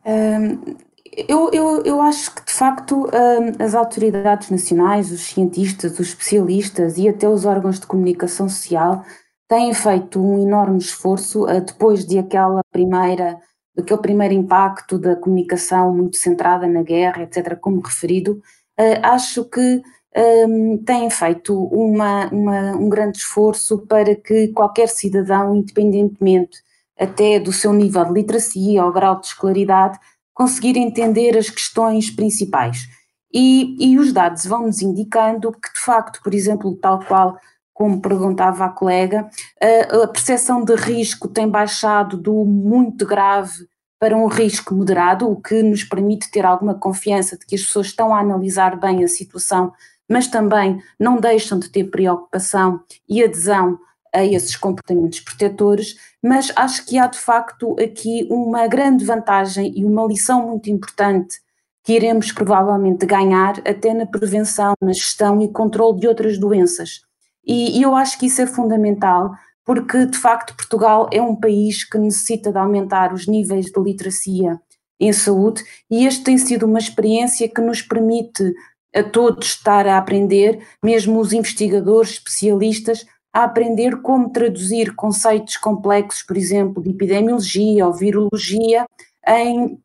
Um 0.04 0.87
eu, 1.26 1.50
eu, 1.52 1.82
eu 1.84 2.00
acho 2.00 2.34
que, 2.34 2.44
de 2.44 2.52
facto, 2.52 3.06
hum, 3.06 3.52
as 3.58 3.74
autoridades 3.74 4.50
nacionais, 4.50 5.10
os 5.10 5.22
cientistas, 5.22 5.92
os 5.98 6.08
especialistas 6.08 6.96
e 6.98 7.08
até 7.08 7.28
os 7.28 7.44
órgãos 7.44 7.80
de 7.80 7.86
comunicação 7.86 8.48
social 8.48 9.02
têm 9.48 9.72
feito 9.74 10.20
um 10.20 10.42
enorme 10.46 10.78
esforço 10.78 11.44
uh, 11.44 11.60
depois 11.60 12.04
de 12.04 12.18
aquela 12.18 12.60
primeira, 12.70 13.38
daquele 13.74 14.00
primeiro 14.00 14.34
impacto 14.34 14.98
da 14.98 15.16
comunicação 15.16 15.94
muito 15.94 16.16
centrada 16.16 16.66
na 16.66 16.82
guerra, 16.82 17.22
etc., 17.22 17.58
como 17.58 17.80
referido. 17.80 18.40
Uh, 18.78 19.00
acho 19.02 19.44
que 19.44 19.82
um, 20.16 20.78
têm 20.84 21.10
feito 21.10 21.54
uma, 21.66 22.28
uma, 22.28 22.76
um 22.76 22.88
grande 22.88 23.18
esforço 23.18 23.78
para 23.86 24.14
que 24.14 24.48
qualquer 24.48 24.88
cidadão, 24.88 25.56
independentemente 25.56 26.58
até 26.98 27.38
do 27.38 27.52
seu 27.52 27.72
nível 27.72 28.04
de 28.06 28.12
literacia 28.12 28.84
ou 28.84 28.92
grau 28.92 29.20
de 29.20 29.28
escolaridade, 29.28 29.98
conseguir 30.38 30.76
entender 30.76 31.36
as 31.36 31.50
questões 31.50 32.10
principais. 32.10 32.86
E, 33.34 33.76
e 33.80 33.98
os 33.98 34.12
dados 34.12 34.46
vão-nos 34.46 34.80
indicando 34.80 35.50
que, 35.50 35.72
de 35.74 35.80
facto, 35.80 36.20
por 36.22 36.32
exemplo, 36.32 36.76
tal 36.76 37.00
qual 37.00 37.36
como 37.74 38.00
perguntava 38.00 38.64
a 38.64 38.68
colega, 38.68 39.28
a, 39.60 40.04
a 40.04 40.08
percepção 40.08 40.64
de 40.64 40.76
risco 40.76 41.26
tem 41.26 41.48
baixado 41.48 42.16
do 42.16 42.44
muito 42.44 43.04
grave 43.04 43.66
para 43.98 44.16
um 44.16 44.28
risco 44.28 44.74
moderado, 44.74 45.28
o 45.28 45.40
que 45.40 45.60
nos 45.60 45.82
permite 45.82 46.30
ter 46.30 46.46
alguma 46.46 46.74
confiança 46.74 47.36
de 47.36 47.44
que 47.44 47.56
as 47.56 47.62
pessoas 47.62 47.88
estão 47.88 48.14
a 48.14 48.20
analisar 48.20 48.78
bem 48.78 49.02
a 49.02 49.08
situação, 49.08 49.72
mas 50.08 50.28
também 50.28 50.80
não 50.98 51.18
deixam 51.18 51.58
de 51.58 51.68
ter 51.68 51.84
preocupação 51.84 52.80
e 53.08 53.24
adesão 53.24 53.76
a 54.14 54.24
esses 54.24 54.56
comportamentos 54.56 55.20
protetores, 55.20 55.96
mas 56.22 56.52
acho 56.56 56.84
que 56.86 56.98
há 56.98 57.06
de 57.06 57.18
facto 57.18 57.76
aqui 57.80 58.26
uma 58.30 58.66
grande 58.66 59.04
vantagem 59.04 59.72
e 59.76 59.84
uma 59.84 60.06
lição 60.06 60.46
muito 60.48 60.70
importante 60.70 61.36
que 61.84 61.94
iremos 61.94 62.32
provavelmente 62.32 63.06
ganhar 63.06 63.60
até 63.66 63.94
na 63.94 64.06
prevenção, 64.06 64.74
na 64.82 64.92
gestão 64.92 65.40
e 65.40 65.50
controle 65.50 66.00
de 66.00 66.08
outras 66.08 66.38
doenças. 66.38 67.00
E, 67.46 67.78
e 67.78 67.82
eu 67.82 67.94
acho 67.94 68.18
que 68.18 68.26
isso 68.26 68.42
é 68.42 68.46
fundamental, 68.46 69.32
porque 69.64 70.04
de 70.06 70.18
facto 70.18 70.54
Portugal 70.54 71.08
é 71.12 71.22
um 71.22 71.34
país 71.34 71.84
que 71.84 71.96
necessita 71.96 72.52
de 72.52 72.58
aumentar 72.58 73.12
os 73.12 73.26
níveis 73.26 73.66
de 73.66 73.80
literacia 73.80 74.60
em 75.00 75.12
saúde 75.12 75.62
e 75.90 76.06
este 76.06 76.24
tem 76.24 76.36
sido 76.36 76.66
uma 76.66 76.78
experiência 76.78 77.48
que 77.48 77.60
nos 77.60 77.80
permite 77.80 78.54
a 78.94 79.02
todos 79.02 79.48
estar 79.48 79.86
a 79.86 79.98
aprender, 79.98 80.66
mesmo 80.82 81.20
os 81.20 81.32
investigadores, 81.32 82.12
especialistas, 82.12 83.06
a 83.32 83.44
aprender 83.44 84.00
como 84.00 84.30
traduzir 84.30 84.94
conceitos 84.94 85.56
complexos, 85.56 86.22
por 86.22 86.36
exemplo, 86.36 86.82
de 86.82 86.90
epidemiologia 86.90 87.86
ou 87.86 87.92
virologia, 87.92 88.86
em, 89.26 89.78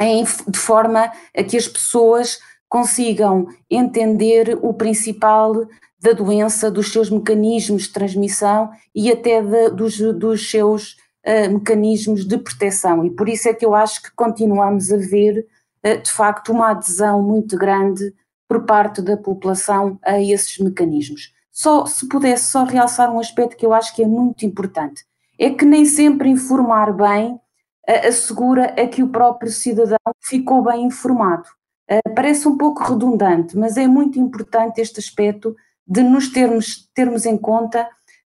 em, 0.00 0.24
de 0.48 0.58
forma 0.58 1.10
a 1.36 1.42
que 1.42 1.56
as 1.56 1.66
pessoas 1.66 2.38
consigam 2.68 3.46
entender 3.70 4.58
o 4.62 4.72
principal 4.72 5.66
da 6.00 6.12
doença, 6.12 6.70
dos 6.70 6.90
seus 6.90 7.10
mecanismos 7.10 7.84
de 7.84 7.92
transmissão 7.92 8.70
e 8.94 9.10
até 9.10 9.40
de, 9.40 9.70
dos, 9.70 9.98
dos 9.98 10.50
seus 10.50 10.96
uh, 11.26 11.52
mecanismos 11.52 12.26
de 12.26 12.36
proteção. 12.38 13.04
E 13.04 13.10
por 13.10 13.28
isso 13.28 13.48
é 13.48 13.54
que 13.54 13.64
eu 13.64 13.74
acho 13.74 14.02
que 14.02 14.10
continuamos 14.16 14.90
a 14.92 14.96
ver, 14.96 15.46
uh, 15.86 16.02
de 16.02 16.10
facto, 16.10 16.50
uma 16.50 16.70
adesão 16.70 17.22
muito 17.22 17.56
grande 17.56 18.12
por 18.48 18.64
parte 18.64 19.00
da 19.00 19.16
população 19.16 19.98
a 20.02 20.20
esses 20.20 20.58
mecanismos. 20.58 21.32
Só 21.52 21.84
se 21.84 22.08
pudesse 22.08 22.50
só 22.50 22.64
realçar 22.64 23.12
um 23.14 23.20
aspecto 23.20 23.56
que 23.56 23.66
eu 23.66 23.74
acho 23.74 23.94
que 23.94 24.02
é 24.02 24.06
muito 24.06 24.46
importante, 24.46 25.04
é 25.38 25.50
que 25.50 25.66
nem 25.66 25.84
sempre 25.84 26.30
informar 26.30 26.92
bem 26.92 27.34
uh, 27.34 28.08
assegura 28.08 28.74
a 28.80 28.86
que 28.86 29.02
o 29.02 29.08
próprio 29.08 29.50
cidadão 29.50 29.98
ficou 30.20 30.62
bem 30.62 30.86
informado. 30.86 31.44
Uh, 31.90 32.14
parece 32.14 32.48
um 32.48 32.56
pouco 32.56 32.82
redundante, 32.82 33.56
mas 33.56 33.76
é 33.76 33.86
muito 33.86 34.18
importante 34.18 34.80
este 34.80 34.98
aspecto 34.98 35.54
de 35.86 36.02
nos 36.02 36.28
termos, 36.28 36.88
termos 36.94 37.26
em 37.26 37.36
conta 37.36 37.86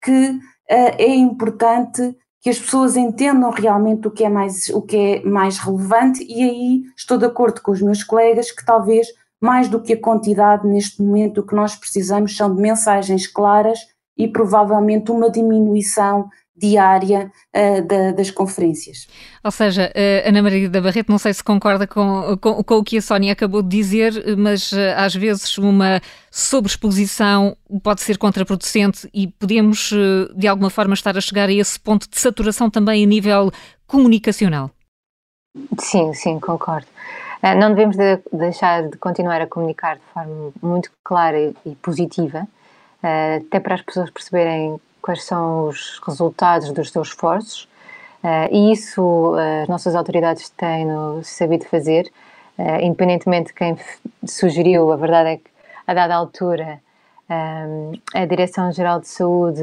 que 0.02 0.30
uh, 0.30 0.40
é 0.68 1.14
importante 1.14 2.14
que 2.42 2.50
as 2.50 2.58
pessoas 2.58 2.96
entendam 2.96 3.50
realmente 3.50 4.06
o 4.06 4.10
que, 4.10 4.24
é 4.24 4.28
mais, 4.28 4.68
o 4.68 4.82
que 4.82 4.96
é 4.96 5.24
mais 5.24 5.58
relevante, 5.58 6.22
e 6.28 6.42
aí 6.42 6.82
estou 6.96 7.16
de 7.16 7.24
acordo 7.24 7.62
com 7.62 7.72
os 7.72 7.80
meus 7.80 8.04
colegas 8.04 8.52
que 8.52 8.64
talvez 8.64 9.08
mais 9.46 9.68
do 9.68 9.80
que 9.80 9.92
a 9.92 10.00
quantidade, 10.00 10.66
neste 10.66 11.00
momento, 11.00 11.40
o 11.40 11.46
que 11.46 11.54
nós 11.54 11.76
precisamos 11.76 12.36
são 12.36 12.52
de 12.54 12.60
mensagens 12.60 13.26
claras 13.28 13.78
e 14.18 14.26
provavelmente 14.26 15.12
uma 15.12 15.30
diminuição 15.30 16.28
diária 16.56 17.30
uh, 17.54 17.86
da, 17.86 18.12
das 18.12 18.30
conferências. 18.30 19.06
Ou 19.44 19.50
seja, 19.50 19.92
uh, 19.94 20.28
Ana 20.28 20.42
Maria 20.42 20.68
da 20.68 20.80
Barreto, 20.80 21.10
não 21.10 21.18
sei 21.18 21.34
se 21.34 21.44
concorda 21.44 21.86
com, 21.86 22.36
com, 22.40 22.64
com, 22.64 22.74
o 22.76 22.82
que 22.82 22.96
a 22.96 23.02
Sónia 23.02 23.32
acabou 23.32 23.62
de 23.62 23.68
dizer, 23.68 24.36
mas 24.36 24.72
uh, 24.72 24.94
às 24.96 25.14
vezes 25.14 25.58
uma 25.58 26.00
sobreexposição 26.30 27.56
pode 27.82 28.00
ser 28.00 28.16
contraproducente 28.16 29.08
e 29.12 29.28
podemos, 29.28 29.92
de 30.34 30.48
alguma 30.48 30.70
forma, 30.70 30.94
estar 30.94 31.16
a 31.16 31.20
chegar 31.20 31.48
a 31.48 31.52
esse 31.52 31.78
ponto 31.78 32.08
de 32.08 32.18
saturação 32.18 32.70
também 32.70 33.04
a 33.04 33.06
nível 33.06 33.50
comunicacional. 33.86 34.70
Sim, 35.78 36.12
sim, 36.14 36.40
concordo. 36.40 36.86
Eh, 37.46 37.54
não 37.54 37.68
devemos 37.68 37.96
de 37.96 38.18
deixar 38.32 38.88
de 38.88 38.96
continuar 38.96 39.40
a 39.40 39.46
comunicar 39.46 39.94
de 39.94 40.02
forma 40.12 40.52
muito 40.60 40.90
clara 41.04 41.38
e 41.64 41.76
positiva, 41.76 42.40
uh, 42.40 43.46
até 43.46 43.60
para 43.60 43.76
as 43.76 43.82
pessoas 43.82 44.10
perceberem 44.10 44.80
quais 45.00 45.22
são 45.22 45.68
os 45.68 46.00
resultados 46.04 46.72
dos 46.72 46.90
seus 46.90 47.08
esforços. 47.08 47.68
Uh, 48.24 48.50
e 48.50 48.72
isso 48.72 49.34
as 49.62 49.68
nossas 49.68 49.94
autoridades 49.94 50.48
têm 50.50 50.88
sabido 51.22 51.66
fazer, 51.66 52.10
independentemente 52.80 53.48
de 53.48 53.54
quem 53.54 53.76
sugeriu, 54.26 54.90
a 54.90 54.96
verdade 54.96 55.28
é 55.30 55.36
que, 55.36 55.50
a 55.86 55.94
dada 55.94 56.16
altura, 56.16 56.80
a 57.28 58.24
Direção-Geral 58.24 58.98
de 59.00 59.08
Saúde 59.08 59.62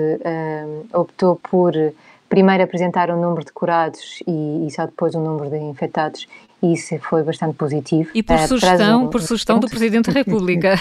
optou 0.93 1.35
por 1.35 1.73
primeiro 2.29 2.63
apresentar 2.63 3.09
o 3.09 3.13
um 3.15 3.21
número 3.21 3.43
de 3.43 3.51
curados 3.51 4.23
e, 4.27 4.67
e, 4.67 4.71
só 4.71 4.85
depois 4.85 5.15
o 5.15 5.19
um 5.19 5.23
número 5.23 5.49
de 5.49 5.57
infectados 5.57 6.27
e 6.63 6.73
isso 6.73 6.97
foi 6.99 7.23
bastante 7.23 7.55
positivo. 7.55 8.09
E 8.15 8.23
por 8.23 8.37
uh, 8.37 8.47
sugestão, 8.47 9.03
um, 9.03 9.09
por 9.09 9.21
sugestão 9.21 9.59
do 9.59 9.67
Presidente 9.67 10.09
da 10.09 10.13
República. 10.17 10.77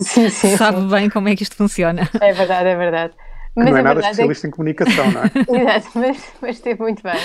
sim, 0.00 0.28
sim, 0.28 0.56
Sabe 0.58 0.80
sim. 0.80 0.88
bem 0.88 1.08
como 1.08 1.28
é 1.28 1.36
que 1.36 1.44
isto 1.44 1.54
funciona. 1.54 2.10
É 2.20 2.32
verdade, 2.32 2.68
é 2.68 2.76
verdade. 2.76 3.14
Mas 3.54 3.70
não 3.70 3.76
é 3.76 3.82
nada 3.82 4.00
é 4.00 4.02
especialista 4.02 4.46
é... 4.46 4.48
em 4.48 4.50
comunicação, 4.50 5.10
não 5.12 5.22
é? 5.22 5.30
Exato, 5.62 5.90
mas, 5.94 6.32
mas 6.42 6.56
esteve 6.56 6.82
muito 6.82 7.02
bem. 7.02 7.20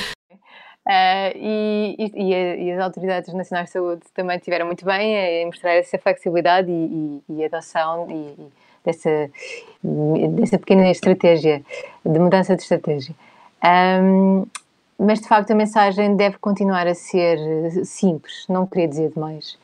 Uh, 0.88 1.34
e, 1.36 1.96
e, 1.98 2.68
e, 2.68 2.72
as 2.72 2.80
autoridades 2.80 3.34
nacionais 3.34 3.70
de 3.70 3.74
saúde 3.74 4.04
também 4.14 4.38
tiveram 4.38 4.68
muito 4.68 4.86
bem 4.86 5.16
em 5.16 5.48
mostrar 5.48 5.74
essa 5.74 5.98
flexibilidade 5.98 6.70
e, 6.70 7.24
e 7.28 7.44
adoção 7.44 8.08
e, 8.12 8.36
dessa, 8.86 9.32
dessa 9.84 10.60
pequena 10.60 10.92
estratégia, 10.92 11.64
de 12.06 12.20
mudança 12.20 12.56
de 12.56 12.62
estratégia. 12.62 13.16
Um, 13.64 14.46
mas 14.98 15.20
de 15.20 15.28
facto 15.28 15.52
a 15.52 15.56
mensagem 15.56 16.16
deve 16.16 16.38
continuar 16.38 16.88
a 16.88 16.96
ser 16.96 17.38
simples, 17.86 18.46
não 18.50 18.66
queria 18.66 18.88
dizer 18.88 19.12
demais. 19.12 19.58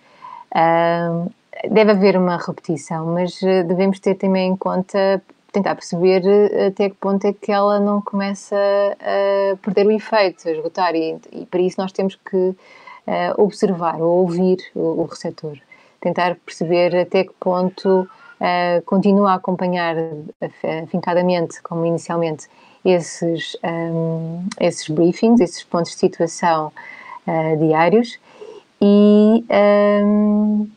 Um, 0.56 1.30
deve 1.70 1.92
haver 1.92 2.18
uma 2.18 2.38
repetição, 2.38 3.06
mas 3.08 3.42
eh, 3.44 3.64
devemos 3.64 4.00
ter 4.00 4.16
também 4.16 4.52
em 4.52 4.56
conta, 4.56 5.22
tentar 5.52 5.76
perceber 5.76 6.26
eh, 6.26 6.68
até 6.68 6.90
que 6.90 6.96
ponto 6.96 7.26
é 7.26 7.34
que 7.34 7.52
ela 7.52 7.80
não 7.80 8.02
começa 8.02 8.56
a 8.56 9.56
perder 9.58 9.86
o 9.86 9.92
efeito, 9.92 10.48
a 10.48 10.52
esgotar, 10.52 10.96
e, 10.96 11.20
e 11.32 11.46
para 11.46 11.62
isso 11.62 11.80
nós 11.80 11.92
temos 11.92 12.16
que 12.16 12.38
uh, 12.38 12.56
observar 13.38 14.02
ou 14.02 14.22
ouvir 14.22 14.58
o, 14.74 15.02
o 15.02 15.06
receptor, 15.06 15.58
tentar 16.00 16.36
perceber 16.46 16.96
até 16.96 17.24
que 17.24 17.34
ponto 17.40 18.02
uh, 18.02 18.82
continua 18.86 19.32
a 19.32 19.36
acompanhar 19.36 19.96
afincadamente, 20.84 21.62
como 21.62 21.86
inicialmente, 21.86 22.48
esses, 22.84 23.56
um, 23.64 24.46
esses 24.60 24.88
briefings, 24.90 25.40
esses 25.40 25.64
pontos 25.64 25.92
de 25.92 25.98
situação 25.98 26.72
uh, 27.28 27.58
diários 27.58 28.20
e 28.82 29.46
um, 30.04 30.68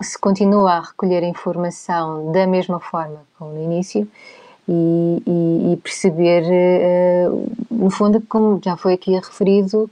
se 0.00 0.18
continua 0.18 0.74
a 0.74 0.80
recolher 0.80 1.22
informação 1.24 2.30
da 2.30 2.46
mesma 2.46 2.78
forma 2.78 3.22
como 3.38 3.52
no 3.52 3.62
início 3.62 4.08
e, 4.68 5.22
e, 5.26 5.72
e 5.72 5.76
perceber, 5.78 6.44
uh, 6.44 7.52
no 7.70 7.90
fundo, 7.90 8.20
como 8.28 8.60
já 8.64 8.76
foi 8.76 8.94
aqui 8.94 9.14
referido, 9.14 9.90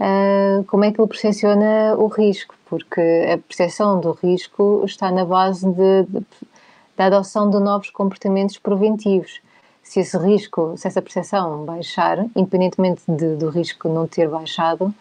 uh, 0.00 0.64
como 0.64 0.84
é 0.84 0.92
que 0.92 1.00
ele 1.00 1.08
percepciona 1.08 1.94
o 1.96 2.06
risco, 2.06 2.54
porque 2.66 3.00
a 3.32 3.38
percepção 3.38 4.00
do 4.00 4.12
risco 4.12 4.82
está 4.84 5.10
na 5.10 5.24
base 5.24 5.66
de, 5.66 6.04
de, 6.04 6.24
da 6.96 7.06
adoção 7.06 7.50
de 7.50 7.58
novos 7.58 7.90
comportamentos 7.90 8.56
preventivos 8.56 9.40
se 9.84 10.00
esse 10.00 10.16
risco, 10.18 10.74
se 10.76 10.88
essa 10.88 11.00
percepção 11.00 11.64
baixar, 11.64 12.24
independentemente 12.34 13.02
de, 13.06 13.36
do 13.36 13.50
risco 13.50 13.88
não 13.88 14.08
ter 14.08 14.28
baixado, 14.28 14.92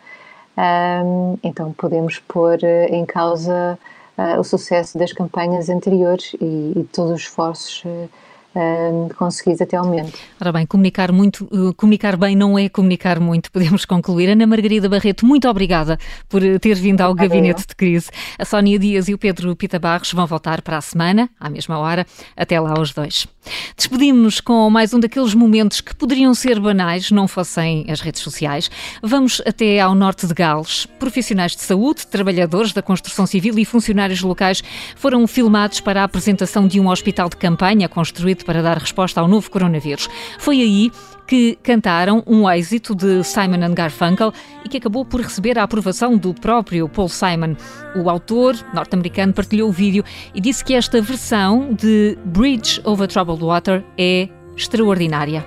um, 0.56 1.38
então 1.42 1.74
podemos 1.74 2.20
pôr 2.20 2.60
eh, 2.62 2.88
em 2.92 3.06
causa 3.06 3.80
uh, 4.16 4.40
o 4.40 4.44
sucesso 4.44 5.00
das 5.00 5.12
campanhas 5.12 5.68
anteriores 5.68 6.36
e, 6.40 6.74
e 6.76 6.88
todos 6.92 7.12
os 7.12 7.22
esforços 7.22 7.84
uh, 7.86 9.14
conseguidos 9.18 9.62
até 9.62 9.78
ao 9.78 9.86
momento. 9.86 10.16
Ora 10.40 10.52
bem, 10.52 10.66
comunicar 10.68 11.12
muito, 11.12 11.50
comunicar 11.76 12.16
bem 12.18 12.36
não 12.36 12.60
é 12.60 12.70
comunicar 12.70 13.20
muito, 13.20 13.50
podemos 13.52 13.84
concluir. 13.84 14.30
Ana 14.30 14.46
Margarida 14.46 14.88
Barreto, 14.88 15.26
muito 15.26 15.50
obrigada 15.50 15.98
por 16.30 16.42
ter 16.60 16.76
vindo 16.76 17.02
ao 17.02 17.16
Gabinete 17.16 17.66
de 17.66 17.76
Crise. 17.76 18.12
A 18.38 18.46
Sónia 18.46 18.78
Dias 18.78 19.08
e 19.08 19.14
o 19.14 19.18
Pedro 19.18 19.56
Pita 19.56 19.80
Barros 19.80 20.14
vão 20.14 20.28
voltar 20.28 20.62
para 20.62 20.78
a 20.78 20.82
semana, 20.82 21.30
à 21.40 21.50
mesma 21.50 21.80
hora. 21.80 22.06
Até 22.38 22.60
lá 22.60 22.80
os 22.80 22.94
dois. 22.94 23.28
Despedimos-nos 23.76 24.40
com 24.40 24.70
mais 24.70 24.94
um 24.94 25.00
daqueles 25.00 25.34
momentos 25.34 25.82
que 25.82 25.96
poderiam 25.96 26.34
ser 26.34 26.60
banais, 26.60 27.12
não 27.12 27.28
fossem 27.28 27.86
as 27.90 28.02
redes 28.02 28.22
sociais. 28.22 28.70
Vamos 29.02 29.42
até 29.46 29.80
ao 29.80 29.96
norte 29.96 30.28
de 30.28 30.34
Gales. 30.34 30.86
Profissionais 31.00 31.56
de 31.56 31.62
saúde, 31.62 32.08
trabalhadores 32.08 32.74
da 32.74 32.82
construção 32.82 33.26
civil 33.26 33.58
e 33.58 33.66
funcionários 33.66 34.22
locais 34.22 34.64
foram 34.96 35.26
filmados 35.28 35.80
para 35.80 36.02
a 36.02 36.06
apresentação 36.06 36.68
de 36.68 36.80
um 36.80 36.90
hospital 36.90 37.30
de 37.30 37.38
campanha 37.38 37.90
construído 37.90 38.46
para 38.46 38.62
dar 38.62 38.78
resposta 38.78 39.20
ao 39.20 39.28
novo 39.28 39.50
coronavírus. 39.50 40.10
Foi 40.40 40.62
aí 40.62 40.92
que 41.28 41.58
cantaram 41.64 42.24
um 42.28 42.50
êxito 42.50 42.96
de 42.96 43.24
Simon 43.24 43.74
Garfunkel 43.74 44.34
e 44.64 44.70
que 44.70 44.78
acabou 44.78 45.06
por 45.06 45.22
receber 45.22 45.58
a 45.58 45.64
aprovação 45.64 46.18
do 46.18 46.34
próprio 46.34 46.88
Paul 46.90 47.10
Simon. 47.10 47.56
O 47.96 48.10
autor 48.10 48.56
norte-americano 48.74 49.34
partilhou 49.34 49.70
o 49.70 49.72
vídeo 49.72 50.04
e 50.34 50.42
disse 50.42 50.64
que 50.64 50.74
esta 50.74 51.02
versão 51.02 51.74
de 51.74 52.18
Bridge 52.26 52.82
Over 52.84 53.08
Troubled 53.08 53.44
Water 53.44 53.84
é 53.98 54.30
extraordinária. 54.56 55.46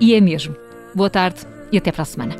E 0.00 0.14
é 0.14 0.20
mesmo. 0.20 0.56
Boa 0.94 1.10
tarde 1.10 1.46
e 1.70 1.78
até 1.78 1.92
para 1.92 2.02
a 2.02 2.06
semana. 2.06 2.36